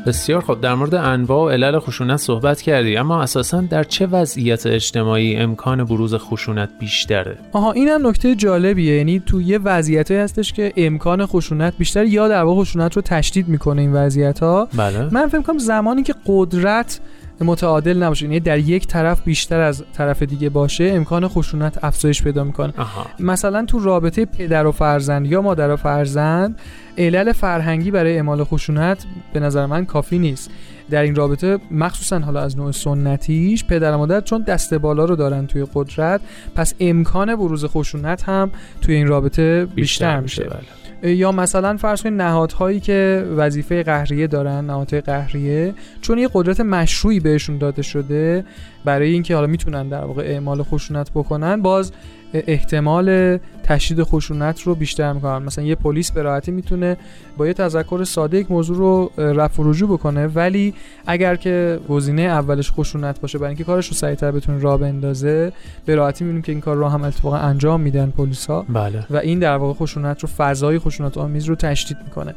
[0.08, 4.68] بسیار خب در مورد انواع و علل خشونت صحبت کردی اما اساسا در چه وضعیت
[4.68, 8.98] اجتماعی امکان بروز خشونت بیشتره؟ آها این هم نکته جالبیه.
[8.98, 13.48] یعنی تو یه وضعیتی هستش که امکان خشونت بیشتر یا در واقع خشونت رو تشدید
[13.48, 15.10] می‌کنه این وضعیت ها بله.
[15.12, 17.00] من فکر کنم زمانی که قدرت
[17.42, 22.44] متعادل نباشه یعنی در یک طرف بیشتر از طرف دیگه باشه امکان خشونت افزایش پیدا
[22.44, 23.06] می‌کنه آها.
[23.20, 26.60] مثلا تو رابطه پدر و فرزند یا مادر و فرزند
[26.98, 30.52] علل فرهنگی برای اعمال خشونت به نظر من کافی نیست
[30.90, 35.16] در این رابطه مخصوصا حالا از نوع سنتیش پدر و مادر چون دست بالا رو
[35.16, 36.22] دارن توی قدرت
[36.56, 40.87] پس امکان بروز خشونت هم توی این رابطه بیشتر, بیشتر میشه بله.
[41.04, 47.20] یا مثلا فرض کنید نهادهایی که وظیفه قهریه دارن نهادهای قهریه چون یه قدرت مشروعی
[47.20, 48.46] بهشون داده شده
[48.86, 51.92] برای اینکه حالا می‌تونن در واقع اعمال خشونت بکنن باز
[52.34, 55.38] احتمال تشدید خشونت رو بیشتر می‌کنن.
[55.46, 56.98] مثلا یه پلیس به راحتی می‌تونه
[57.38, 60.28] با یه تذکر ساده یک موضوع رو رفع و رجوع بکنه.
[60.28, 60.74] ولی
[61.08, 65.52] اگر که گزینه اولش خشونت باشه برای اینکه کارش رو سریعتر بتونه راه بندازه
[65.86, 69.06] به راحتی می‌بینیم که این کار رو هم اتفاقا انجام میدن پلیس ها بله.
[69.10, 72.36] و این در واقع خشونت رو فضای خشونت آمیز رو تشدید می‌کنه.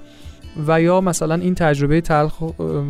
[0.66, 2.40] و یا مثلا این تجربه تلخ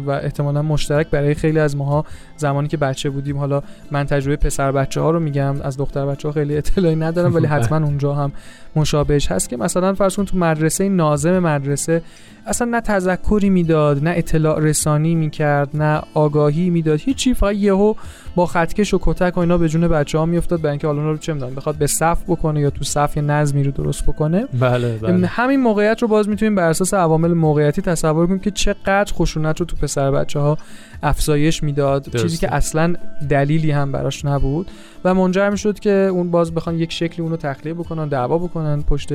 [0.06, 2.04] و احتمالا مشترک برای خیلی از ماها
[2.36, 3.38] زمانی که بچه بودیم.
[3.38, 7.34] حالا من تجربه پسر بچه ها رو میگم از دختر بچه ها خیلی اطلاعی ندارم
[7.34, 8.32] ولی حتما اونجا هم
[8.76, 12.02] مشابهش هست که مثلا فرض کن تو مدرسه ناظم مدرسه
[12.46, 17.00] اصلا نه تذکری می‌داد نه اطلاع رسانی می‌کرد نه آگاهی می‌داد.
[17.00, 17.94] هیچی فقط یهو
[18.34, 21.16] با خطکش و کتک و اینا به جون بچه ها میافتاد برای اینکه حالا رو
[21.16, 24.46] چه می‌دونم بخواد به صف بکنه یا تو صف یه نظمی رو درست بکنه.
[24.60, 25.26] بله بله.
[25.26, 29.66] همین موقعیت رو باز می‌تونیم بر اساس عوامل موقعیتی تصور کنیم که چقدر خشونت رو
[29.66, 30.58] تو پسر بچه ها
[31.02, 32.16] افزایش می‌داد.
[32.16, 32.94] چیزی که اصلا
[33.28, 34.70] دلیلی هم براش نبود.
[35.04, 39.12] و منجر می‌شد که اون باز بخوان یک شکلی اونو تخلیه بکنن دعوا بکنن پشت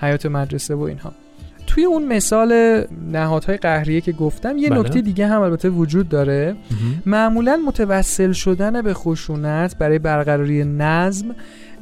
[0.00, 1.12] حیات مدرسه و اینها.
[1.70, 4.80] توی اون مثال نهادهای قهریه که گفتم یه بله.
[4.80, 6.56] نکته دیگه هم البته وجود داره
[7.06, 11.26] معمولا متوسل شدن به خشونت برای برقراری نظم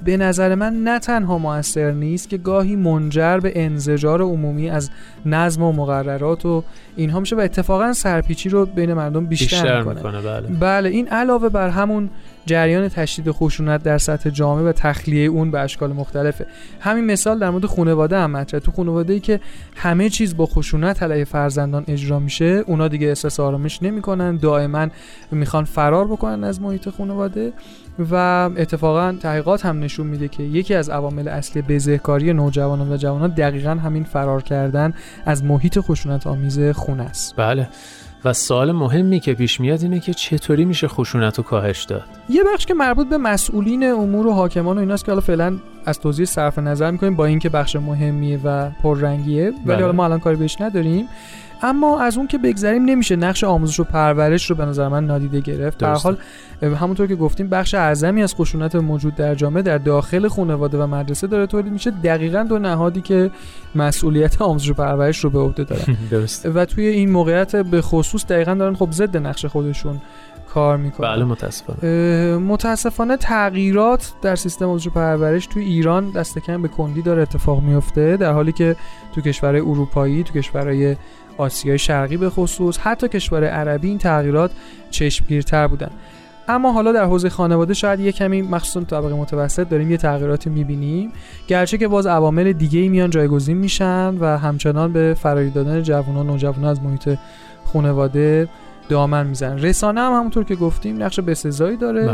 [0.05, 4.91] به نظر من نه تنها موثر نیست که گاهی منجر به انزجار عمومی از
[5.27, 6.65] نظم و مقررات و
[6.97, 10.49] اینها میشه و اتفاقا سرپیچی رو بین مردم بیشتر, بیشتر می‌کنه می‌کنه بله.
[10.61, 12.11] بله این علاوه بر همون
[12.49, 16.47] جریان تشدید خشونت در سطح جامعه و تخلیه اون به اشکال مختلفه.
[16.81, 19.41] همین مثال در مورد خانواده هم مطرحه تو خانواده ای که
[19.77, 24.89] همه چیز با خشونت علیه فرزندان اجرا میشه اونا دیگه احساس آرامش نمی‌کنن دائما
[25.31, 27.53] می‌خوان فرار بکنن از محیط خانواده
[28.11, 28.15] و
[28.57, 33.71] اتفاقا تحقیقات هم نشون میده که یکی از عوامل اصلی بزهکاری نوجوانان و جوانان دقیقا
[33.71, 34.95] همین فرار کردن
[35.27, 37.37] از محیط خشونت آمیز خونه است.
[37.37, 37.69] بله.
[38.25, 42.45] و سوال مهمی که پیش میاد اینه که چطوری میشه خشونت رو کاهش داد؟ یه
[42.55, 46.27] بخش که مربوط به مسئولین امور و حاکمان و ایناست که حالا فعلا از توضیح
[46.27, 49.45] صرف نظر می‌کنیم با اینکه بخش مهمیه و پررنگیه.
[49.45, 49.81] ولی بله.
[49.81, 51.09] حالا ما الان کاری بهش نداریم.
[51.63, 53.17] اما از اون که بگذریم نمیشه.
[53.17, 55.79] نقش آموزش و پرورش رو به نظر من نادیده گرفت.
[55.79, 56.09] به درسته.
[56.63, 60.87] حال همونطور که گفتیم بخش اعظمی از خشونت موجود در جامعه در داخل خانواده و
[60.87, 61.91] مدرسه داره تولید میشه.
[61.91, 63.31] دقیقا دو نهادی که
[63.75, 65.97] مسئولیت آموزش و پرورش رو به عهده دارن.
[66.11, 70.01] درست و توی این موقعیت به خصوص دقیقا دارن خب ضد نقش خودشون
[70.59, 72.37] کار می‌کنن بله متاسفانه.
[72.37, 78.17] متاسفانه تغییرات در سیستم آموزش پرورش تو ایران دست کم به کندی داره اتفاق میفته
[78.17, 78.77] در حالی که
[79.15, 80.97] تو کشورهای اروپایی تو کشورهای
[81.37, 84.51] آسیای شرقی به خصوص حتی کشور عربی این تغییرات
[84.91, 85.91] چشمگیرتر بودن.
[86.49, 91.13] اما حالا در حوزه خانواده شاید یه کمی مخصوصا طبقه متوسط داریم یه تغییراتی می‌بینیم.
[91.49, 96.17] گرچه که باز عوامل دیگه ای میان جایگزین میشن و همچنان به فراری دادن جوانان
[96.17, 97.19] و نوجوانان از محیط
[97.73, 98.49] خانواده
[98.89, 99.59] دامن می‌زنن.
[99.59, 102.07] رسانه هم همونطور که گفتیم نقش بسزایی داره.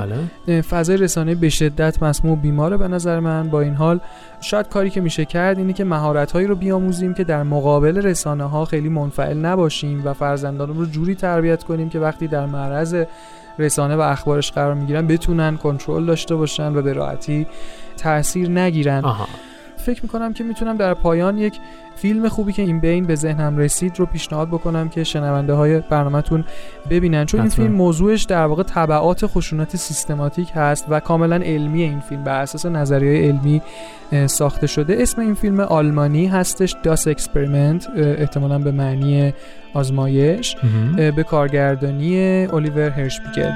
[0.46, 0.60] بله.
[0.60, 3.48] فضای رسانه به شدت مسموع و بیماره به نظر من.
[3.48, 4.00] با این حال
[4.40, 8.44] شاید کاری که میشه کرد اینه که مهارت هایی رو بیاموزیم که در مقابل رسانه
[8.44, 13.04] ها خیلی منفعل نباشیم و فرزندان رو جوری تربیت کنیم که وقتی در معرض
[13.58, 17.46] رسانه و اخبارش قرار می‌گیرن بتونن کنترل داشته باشن و به راحتی
[17.96, 19.04] تاثیر نگیرن.
[19.04, 19.26] آها.
[19.84, 21.58] فکر می‌کنم که می‌تونم در پایان یک
[21.96, 26.44] فیلم خوبی که این بین به ذهنم رسید رو پیشنهاد بکنم که شنونده های برنامهتون
[26.90, 27.26] ببینن.
[27.26, 27.48] چون این.
[27.48, 32.66] فیلم موضوعش در واقع تبعات خشونت سیستماتیک هست و کاملا علمی این فیلم بر اساس
[32.66, 33.62] نظریه علمی
[34.26, 34.96] ساخته شده.
[34.98, 39.32] اسم این فیلم آلمانی هستش Das Experiment احتمالا به معنی
[39.74, 40.56] آزمایش.
[41.16, 43.50] به کارگردانی الیور هرشپیگل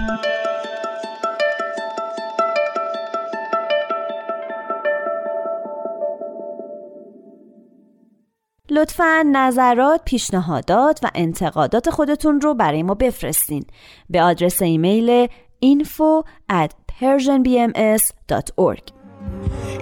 [8.79, 13.65] لطفا نظرات، پیشنهادات و انتقادات خودتون رو برای ما بفرستین.
[14.11, 15.27] به آدرس ایمیل
[15.65, 18.83] info at persianbms.org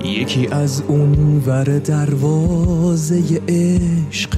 [0.05, 4.31] یکی از اون ور دروازه عشق.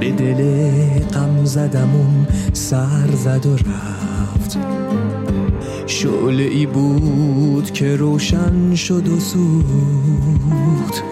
[0.00, 0.64] به دل
[1.12, 4.58] غم زدمون سر زد و رفت.
[5.86, 11.02] شعله ای بود که روشن شد و سوخت.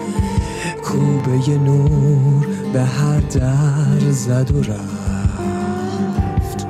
[0.89, 6.67] کوبه نور به هر در زد و رفت.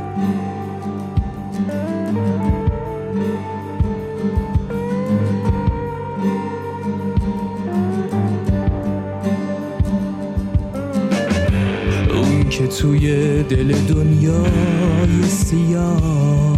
[12.14, 16.58] اون که توی دل دنیای سیاه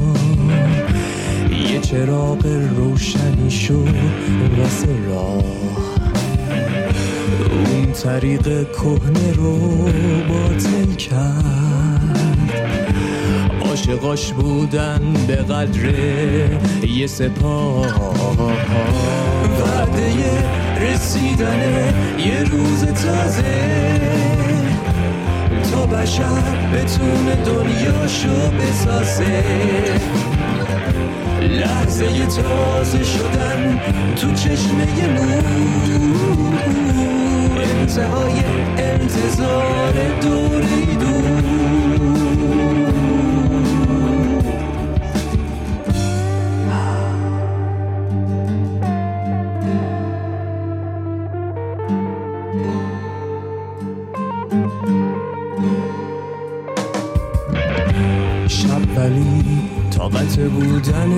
[1.73, 2.45] یه چراغ
[2.77, 3.95] روشنی شد
[4.57, 6.00] واسه راه.
[7.91, 9.59] اون طریق کهنه رو
[10.29, 12.49] باطل کرد.
[13.61, 15.93] عاشقاش بودن به قدر
[16.85, 17.85] یه سپاه.
[19.61, 20.13] وعده
[20.81, 24.01] رسیدن یه روز تازه.
[25.71, 29.43] تا بشر بتونه دنیاشو بسازه.
[31.41, 33.79] لحظه تازه شدن
[34.15, 35.81] تو چشمه نور
[37.91, 38.43] انتهای
[38.77, 41.41] انتظار دوری دور
[59.01, 59.43] ولی
[59.91, 61.11] طاقت بودن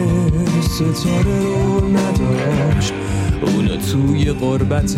[0.62, 2.94] ستاره رو نداشت.
[3.42, 4.96] اونو توی قربت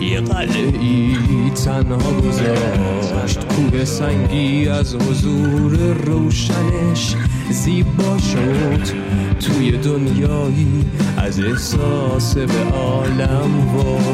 [0.00, 1.16] یه قلعه ای
[1.64, 3.44] تنها گذاشت.
[3.44, 7.14] کوه سنگی از حضور روشنش
[7.50, 9.06] زیبا شد.
[9.40, 10.84] توی دنیایی
[11.16, 13.50] از احساس به عالم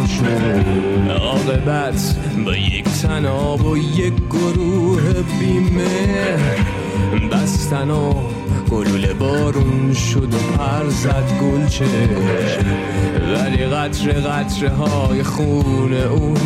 [0.06, 5.02] شد عاقبت با یک تناب و یک گروه
[5.40, 6.38] بیمه.
[7.32, 8.14] بستن و
[8.72, 11.84] گلوله بارون شد و پر زد گلچه.
[13.34, 16.36] ولی قطر قطره های خون اون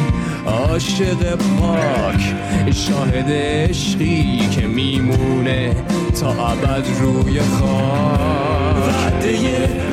[0.47, 2.35] عاشق پاک.
[2.73, 5.77] شاهد عشقی که میمونه
[6.21, 8.21] تا ابد روی خاک.
[8.89, 9.39] وعده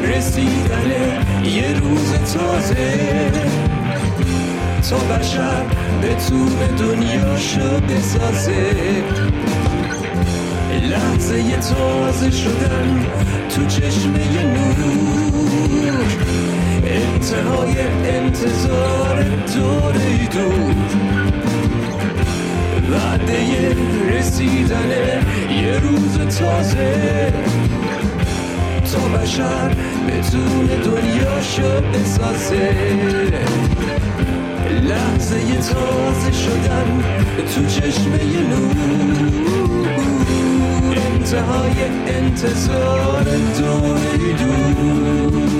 [0.03, 0.91] رسیدن
[1.45, 3.31] یه روز تازه.
[4.89, 5.63] تا بشر
[6.03, 9.03] بتونه دنیاشو بسازه
[10.89, 13.05] لحظه یه تازه شدن
[13.49, 15.13] تو چشمه نور.
[16.85, 19.23] انتهای انتظار
[19.55, 20.75] دوره دور
[22.91, 23.75] وعده
[24.09, 24.89] رسیدن
[25.49, 27.33] یه روز تازه.
[28.91, 29.69] تا بشر
[30.07, 32.69] بتونه دنیاشو بسازه.
[34.83, 37.03] لحظه یه تازه شدن
[37.55, 40.12] تو چشمه نور.
[40.97, 43.23] انتهای انتظار
[43.59, 45.53] دوره دور.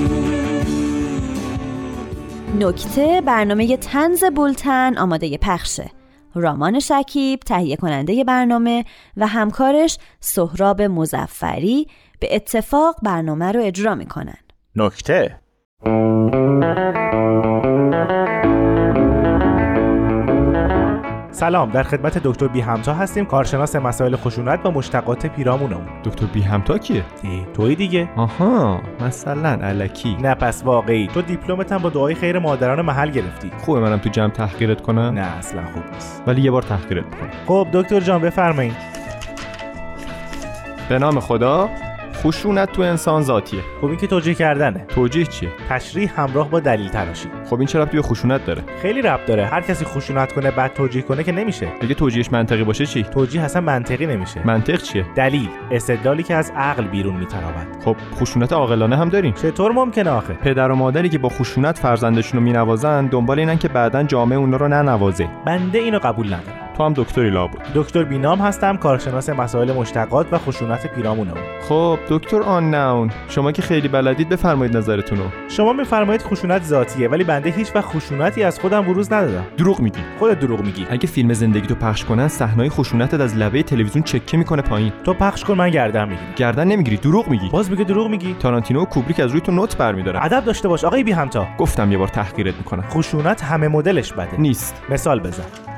[2.60, 5.92] نکته برنامه تنز بولتن آماده پخشه.
[6.36, 8.86] رامان شکیب تهیه کننده برنامه
[9.18, 11.88] و همکارش سهراب مزفری
[12.20, 14.38] به اتفاق برنامه رو اجرا می‌کنن.
[14.76, 15.43] نکته
[21.44, 21.70] سلام.
[21.70, 26.78] در خدمت دکتر بی همتا هستیم کارشناس مسائل خشونت با مشتقات پیرامونمون دکتر بی همتا
[26.78, 27.04] کیه؟
[27.54, 28.10] توی دیگه.
[28.16, 31.08] آها مثلا علکی نه پس واقعی.
[31.08, 33.52] تو دیپلمت هم با دعای خیر مادران محل گرفتی.
[33.58, 36.24] خوبه منم تو جمع تحقیرت کنم؟ نه اصلا خوب نیست.
[36.28, 37.30] ولی یه بار تحقیرت می‌کنم.
[37.48, 38.76] خب دکتر جان بفرمایید.
[40.90, 41.70] به نام خدا.
[42.24, 43.62] خشونت تو انسان ذاتیه.
[43.82, 44.86] خب این که توجیه کردنه.
[44.88, 47.30] توجیه چیه؟ تشریح همراه با دلیل تراشی.
[47.50, 49.46] خب این چه ربطی به خشونت داره؟ خیلی ربط داره.
[49.46, 51.68] هر کسی خشونت کنه بعد توجیه کنه که نمیشه.
[51.82, 54.48] اگه توجیهش منطقی باشه چی؟ توجیه اصلا منطقی نمیشه.
[54.48, 55.50] منطق چیه؟ دلیل.
[55.72, 59.34] استدلالی که از عقل بیرون میتراود خب خشونت عاقلانه هم داریم.
[59.34, 63.68] چطور ممکنه آخه؟ پدر و مادری که با خشونت فرزندشون رو مینوازن دنبال اینن که
[63.68, 65.30] بعدا جامعه اونا رو ننوازه.
[65.46, 66.63] بنده اینو قبول ندارم.
[66.78, 71.44] تو هم دکتری لابد دکتر بینام هستم کارشناس مسائل مشتقات و خشونت پیرامونمون.
[71.70, 77.08] خب دکتر آن ناون شما که خیلی بلدید بفرمایید نظرتون رو شما میفرمایید خشونت ذاتیه
[77.08, 79.46] ولی بنده هیچ وقت خشونتی از خودم بروز ندادم.
[79.58, 80.00] دروغ میگی.
[80.20, 80.88] خودت دروغ میگی.
[80.90, 84.92] اگه فیلم زندگی تو پخش کنن صحنه خشونتت از لبه تلویزیون چکه می‌کنه پایین.
[85.04, 86.34] تو پخش کن من گردن می‌گیرم.
[86.36, 87.50] گردن نمی‌گیری دروغ میگی.
[87.50, 88.36] باز میگه دروغ میگی.
[88.40, 91.92] تارانتینو و کوبریک از روی تو نوت برمیدارن ادب داشته باش آقای بی همتا گفتم
[91.92, 92.84] یه بار تحقیرت می‌کنم.
[92.90, 94.42] خشونت همه مدلش بده.
[94.42, 94.82] نیست.
[94.90, 95.73] مثال بزن.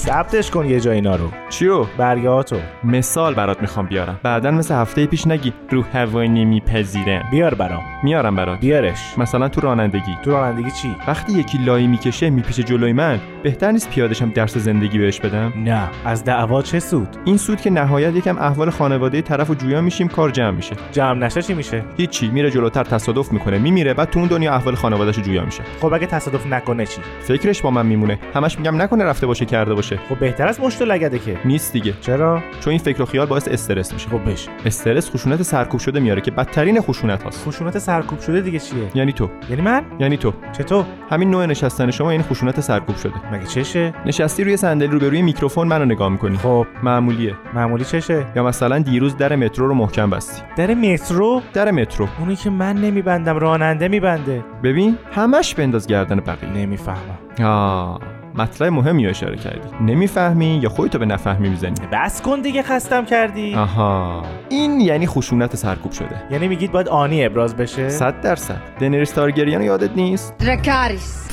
[0.00, 1.30] ثبتش کن یه جا اینا رو.
[1.48, 4.20] چیو؟ برگاتو مثال برات می‌خوام بیارم.
[4.22, 5.52] بعدا مثل هفته پیش نگی.
[5.70, 7.24] رو هوای نمیپذیرم.
[7.30, 7.82] بیار برام.
[8.02, 8.60] میارم برات.
[8.60, 9.18] بیارش.
[9.18, 10.16] مثلا تو رانندگی.
[10.24, 14.98] تو رانندگی چی؟ وقتی یکی لای می‌کشه میپیشه جلوی من بهتر نیست پیادشم درس زندگی
[14.98, 15.88] بهش بدم؟ نه.
[16.04, 20.08] از دعوا چه سود؟ این سود که نهایت یکم احوال خانواده طرف و جویا میشیم
[20.08, 20.76] کار جمع میشه.
[20.92, 22.28] جمع نشه چی میشه؟ هیچی.
[22.28, 25.62] میره جلوتر تصادف می‌کنه میمیره بعد تو اون دنیا احوال خانوادهش جویا میشه.
[25.80, 28.18] خب اگه تصادف نکنه چی؟ فکرش با من میمونه.
[28.34, 29.89] همش میگم نکنه رفته باشه کرده باشه.
[29.96, 31.36] خب بهتر از مشت لگده که.
[31.44, 31.94] نیست دیگه.
[32.00, 34.08] چرا؟ چون این فکر و خیال باعث استرس میشه.
[34.08, 37.48] خب بشه استرس خشونت سرکوب شده میاره که بدترین خشونت هاست.
[37.48, 39.30] خشونت سرکوب شده دیگه چیه؟ یعنی تو.
[39.50, 40.32] یعنی من؟ یعنی تو.
[40.52, 43.12] چطور؟ همین نوع نشستن شما این خشونت سرکوب شده.
[43.32, 46.36] مگه چشه؟ نشستی روی صندلی روبروی میکروفون منو نگاه می‌کنی.
[46.36, 46.66] خب.
[46.82, 47.34] معمولیه.
[47.54, 50.42] معمولی چشه؟ یا مثلا دیروز در مترو رو محکم بستی.
[50.56, 52.08] در مترو؟ در مترو.
[52.18, 54.44] اونی که من نمیبندم راننده میبنده.
[54.62, 56.50] ببین همش بنداز گردن بقیه.
[56.50, 57.18] نمی‌فهمم.
[57.44, 58.19] آه.
[58.34, 59.68] مطلب مهمی رو اشاره کردی.
[59.80, 63.54] نمی‌فهمی یا خودتو به نفهمی می‌زنی؟ بس کن دیگه خستم کردی.
[63.54, 64.22] آها.
[64.48, 66.22] این یعنی خشونت سرکوب شده.
[66.30, 68.60] یعنی میگید باید آنی ابراز بشه؟ صد درصد.
[68.80, 71.28] دنریس تارگریان یادت نیست؟ درکاریس.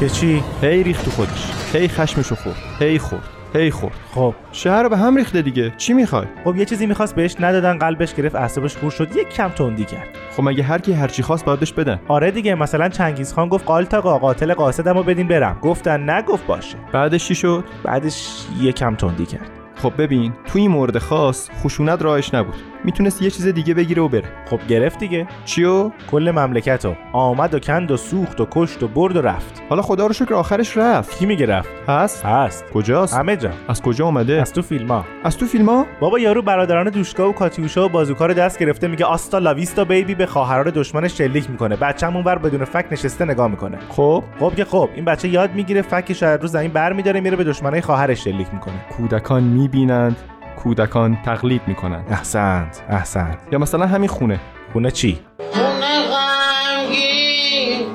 [0.00, 1.52] که چی؟ هی ریخت تو خودش.
[1.72, 2.56] هی خشمشو خورد.
[2.80, 3.37] هی خورد.
[3.54, 4.34] هی خورد خب.
[4.52, 5.72] شهر رو به هم ریخته دیگه.
[5.76, 9.48] چی می‌خوای؟ خب یه چیزی می‌خواست بهش ندادن قلبش گرفت اعصابش خورد شد یک کم
[9.48, 10.08] تندی کرد.
[10.36, 13.48] خب مگه هر کی هر چی خواست باید بهش بدن؟ آره دیگه مثلا چنگیز خان
[13.48, 15.58] گفت قالتاقا قاتل قاصدمو بدین برم.
[15.62, 16.76] گفتن نگفت باشه.
[16.92, 19.50] بعدش چی شد؟ بعدش یک کم تندی کرد.
[19.76, 22.54] خب ببین تو این مورد خاص خشونت راهش نبود.
[22.84, 24.28] می‌تونست یه چیز دیگه بگیره و بره.
[24.50, 25.26] خب گرفت دیگه.
[25.44, 26.94] چیو؟ کل مملکتو.
[27.12, 29.62] آمد و کند و سوخت و کشت و برد و رفت.
[29.68, 31.18] حالا خدا رو شکر آخرش رفت.
[31.18, 32.24] کی میگه رفت؟ هست.
[32.24, 32.64] هست.
[32.74, 33.50] کجاست؟ همه جا.
[33.68, 35.04] از کجا اومده؟ از تو فیلما.
[35.24, 39.04] از تو فیلما؟ بابا یارو برادران دوشکا و کاتیوشا و بازوکا رو دست گرفته میگه
[39.04, 41.76] آستا لاویستا بیبی به خواهران دشمنش شلیک می‌کنه.
[41.76, 43.78] بچه‌مون ور بدون فک نشسته نگاه می‌کنه.
[43.88, 44.24] خب.
[44.40, 48.24] خب که خب این بچه یاد می‌گیره فکش رو زمین برمیداره میره به دشمنای خواهرش
[48.24, 48.74] شلیک می‌کنه.
[48.96, 50.16] کودکان می‌بینند.
[50.58, 52.06] کودکان تقلید می‌کنند.
[52.10, 53.38] احسنت احسنت.
[53.52, 54.40] یا مثلا همین خونه.
[54.72, 55.20] خونه چی؟
[55.52, 57.86] خونه غمگین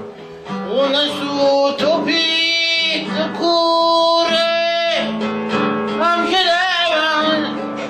[0.69, 5.07] خونه سوت و پیت کوره.
[6.01, 6.37] هم که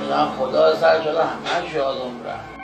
[0.09, 0.25] من.
[0.39, 1.83] خدا سر شده همه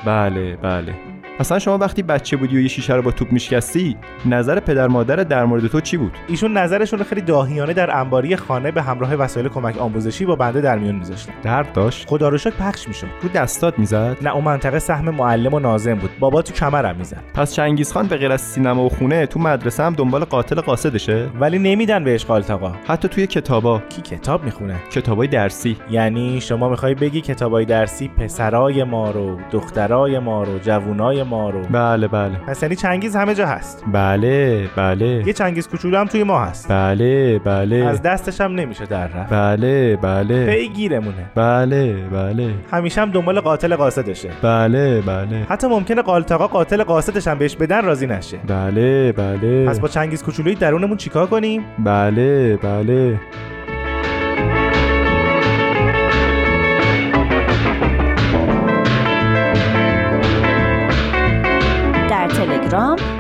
[0.06, 1.19] بله بله.
[1.40, 5.16] اصلا شما وقتی بچه بودی و یه شیشه رو با توپ میشکستی نظر پدر مادر
[5.16, 9.48] در مورد تو چی بود؟ ایشون نظرشون خیلی داهیانه در انباری خانه به همراه وسایل
[9.48, 11.34] کمک آموزشی با بنده در میون میذاشتن.
[11.44, 13.08] درد داشت؟ خدا رو شکر پخش می‌شد.
[13.22, 16.10] رو دستات می‌زد؟ نه اون منطقه سهم معلم و ناظم بود.
[16.20, 17.24] بابا تو کمرم می‌زد.
[17.34, 21.30] پس چنگیز خان به غیر از سینما و خونه تو مدرسه هم دنبال قاتل قاصدشه؟
[21.40, 23.82] ولی نمیدن بهش قالتاقا حتی توی کتابا.
[23.90, 25.78] کی کتاب می‌خونه؟ کتابای درسی.
[25.90, 31.62] یعنی شما می‌خوای بگی کتابای درسی پسرای ما رو دخترای ما رو جوونای ما رو
[31.62, 32.36] بله بله.
[32.48, 33.84] پس یعنی چنگیز همه جا هست.
[33.94, 35.24] بله بله.
[35.28, 36.72] یه چنگیز کوچولو هم توی ما هست.
[36.72, 37.76] بله بله.
[37.76, 39.34] از دستش هم نمیشه در رفت.
[39.34, 40.46] بله بله.
[40.46, 42.54] پیگیرمونه بله بله.
[42.72, 44.30] همیشه هم دنبال قاتل قاصدشه.
[44.42, 45.46] بله بله.
[45.50, 48.38] حتی ممکنه قالتاقا قاتل قاصدش هم بهش بدن راضی نشه.
[48.48, 49.66] بله بله.
[49.66, 53.20] پس با چنگیز کوچولوی درونمون چیکار کنیم؟ بله بله.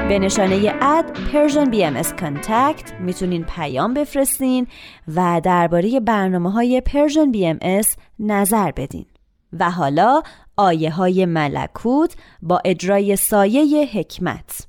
[0.10, 4.68] به نشانه اد Persian BMS Contact می‌تونین پیام بفرستین
[5.16, 7.88] و درباره برنامه های Persian BMS
[8.20, 9.05] نظر بدین.
[9.60, 10.22] و حالا
[10.57, 14.68] آیه های ملکوت با اجرای سایه حکمت.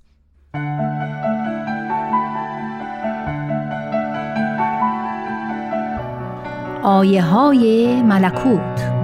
[6.82, 8.99] آیه های ملکوت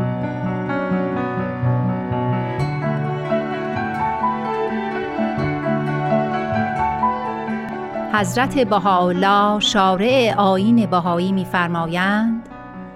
[8.17, 12.49] حضرت بهاءالله شارع آیین بهایی می‌فرمایند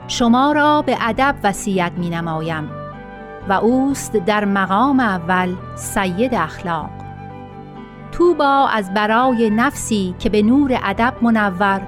[0.09, 2.71] شما را به ادب وصیت می‌نمایم
[3.49, 6.91] و اوست در مقام اول سید اخلاق.
[8.13, 11.81] توبا از برای نفسی که به نور ادب منور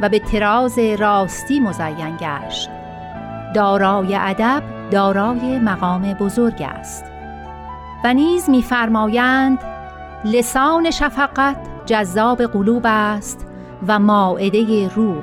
[0.00, 2.70] و به تراز راستی مزین گشت.
[3.54, 7.04] دارای ادب دارای مقام بزرگ است.
[8.04, 9.58] و نیز می‌فرمایند
[10.24, 13.46] لسان شفقت جذاب قلوب است
[13.88, 15.22] و ماعده روح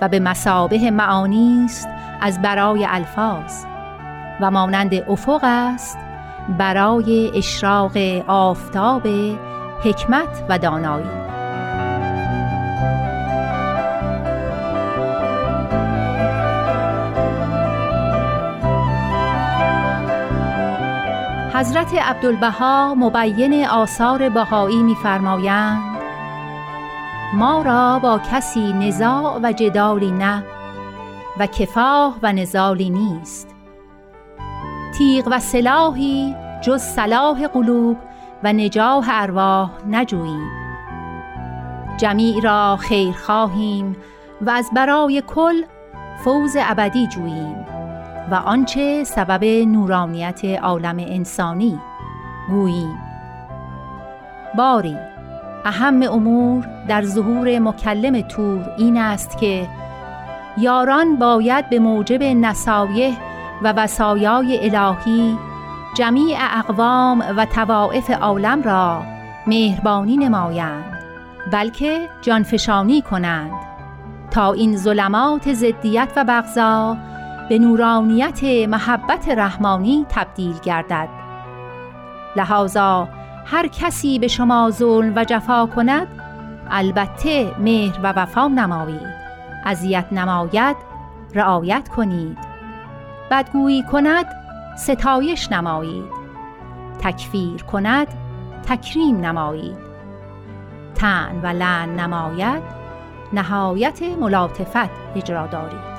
[0.00, 1.88] و به مسابه معانی است
[2.20, 3.64] از برای الفاظ
[4.40, 5.98] و مانند افق است
[6.58, 9.06] برای اشراق آفتاب
[9.84, 11.33] حکمت و دانایی.
[21.54, 25.96] حضرت عبدالبها مبین آثار بهایی می‌فرمایند
[27.34, 30.44] ما را با کسی نزاع و جدالی نه
[31.38, 33.54] و کفاه و نزالی نیست.
[34.98, 37.96] تیغ و سلاحی جز صلاح قلوب
[38.44, 40.50] و نجاح ارواح نجوییم.
[41.96, 43.96] جمیع را خیر خواهیم
[44.40, 45.62] و از برای کل
[46.24, 47.73] فوز ابدی جوییم.
[48.30, 51.78] و آنچه سبب نورانیت عالم انسانی.
[52.48, 52.98] گوییم
[54.56, 54.96] باری.
[55.64, 59.68] اهم امور در ظهور مکلم تور این است که
[60.58, 63.16] یاران باید به موجب نصایح
[63.62, 65.38] و وصایای الهی
[65.96, 69.02] جمیع اقوام و توائف عالم را
[69.46, 70.98] مهربانی نمایند
[71.52, 73.52] بلکه جانفشانی کنند.
[74.30, 76.96] تا این ظلمات زدیت و بغضا
[77.48, 81.08] به نورانیت محبت رحمانی تبدیل گردد.
[82.36, 83.08] لحاظا
[83.46, 86.08] هر کسی به شما ظلم و جفا کند
[86.70, 89.14] البته مهر و وفا نمایید.
[89.64, 90.76] اذیت نماید
[91.34, 92.38] رعایت کنید.
[93.30, 94.26] بدگویی کند
[94.78, 96.04] ستایش نمایید.
[97.00, 98.08] تکفیر کند
[98.68, 99.76] تکریم نمایید.
[100.94, 102.62] تن و لعن نماید
[103.32, 105.93] نهایت ملاطفت اجرا دارید.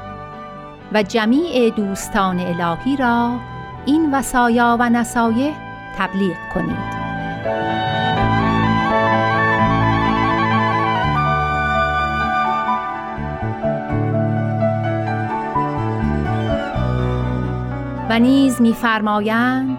[0.96, 3.40] و جمیع دوستان الهی را
[3.86, 5.54] این وصایا و نصایح
[5.98, 6.96] تبلیغ کنید.
[18.10, 19.78] و نیز می‌فرمایند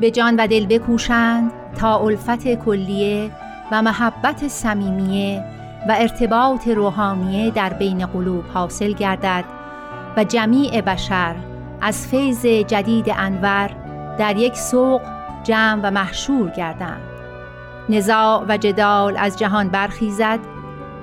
[0.00, 3.30] به جان و دل بکوشند تا الفت کلیه
[3.72, 5.44] و محبت صمیمیه
[5.88, 9.55] و ارتباط روحانیه در بین قلوب حاصل گردد
[10.16, 11.34] و جمیع بشر
[11.80, 13.70] از فیض جدید انور
[14.18, 15.00] در یک سوق
[15.44, 17.02] جمع و محشور گردند.
[17.88, 20.38] نزاع و جدال از جهان برخیزد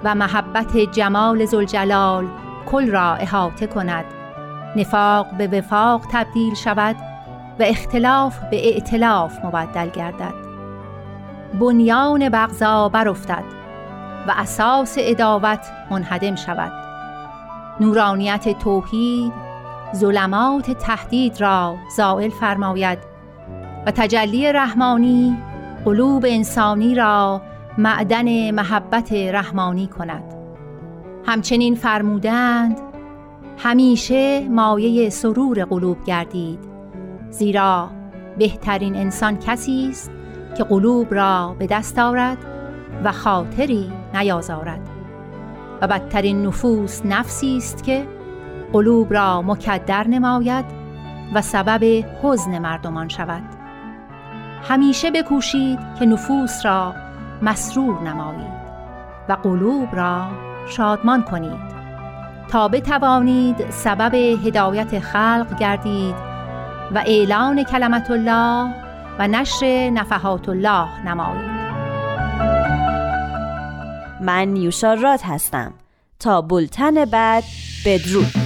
[0.04, 2.28] و محبت جمال زلجلال
[2.66, 4.06] کل را احاطه کند.
[4.76, 6.96] نفاق به وفاق تبدیل شود
[7.60, 10.34] و اختلاف به ائتلاف مبدل گردد.
[11.60, 13.44] بنیان بغضا برافتد
[14.28, 16.93] و اساس اداوت منهدم شود.
[17.80, 19.34] نورانیت توحید
[19.96, 23.00] ظلمات تهدید را زائل فرماید
[23.86, 25.38] و تجلی رحمانی
[25.86, 27.42] قلوب انسانی را
[27.78, 30.24] معدن محبت رحمانی کند.
[31.26, 32.80] همچنین فرمودند
[33.58, 36.60] همیشه مایه سرور قلوب گردید
[37.30, 37.90] زیرا
[38.38, 40.12] بهترین انسان کسی است
[40.58, 42.38] که قلوب را به دست آورد
[43.04, 44.93] و خاطری نیازارد.
[45.84, 48.08] و بدترین نفوس نفسی است که
[48.74, 50.66] قلوب را مکدر نماید
[51.34, 53.44] و سبب حزن مردمان شود.
[54.70, 56.94] همیشه بکوشید که نفوس را
[57.42, 58.64] مسرور نمایید
[59.30, 60.28] و قلوب را
[60.68, 61.74] شادمان کنید.
[62.48, 66.16] تا بتوانید سبب هدایت خلق گردید
[66.96, 68.74] و اعلان کلمت الله
[69.20, 71.53] و نشر نفحات الله نمایید.
[74.24, 75.74] من یوشا راد هستم.
[76.20, 77.44] تا بلتن بعد
[77.86, 78.43] بدرود.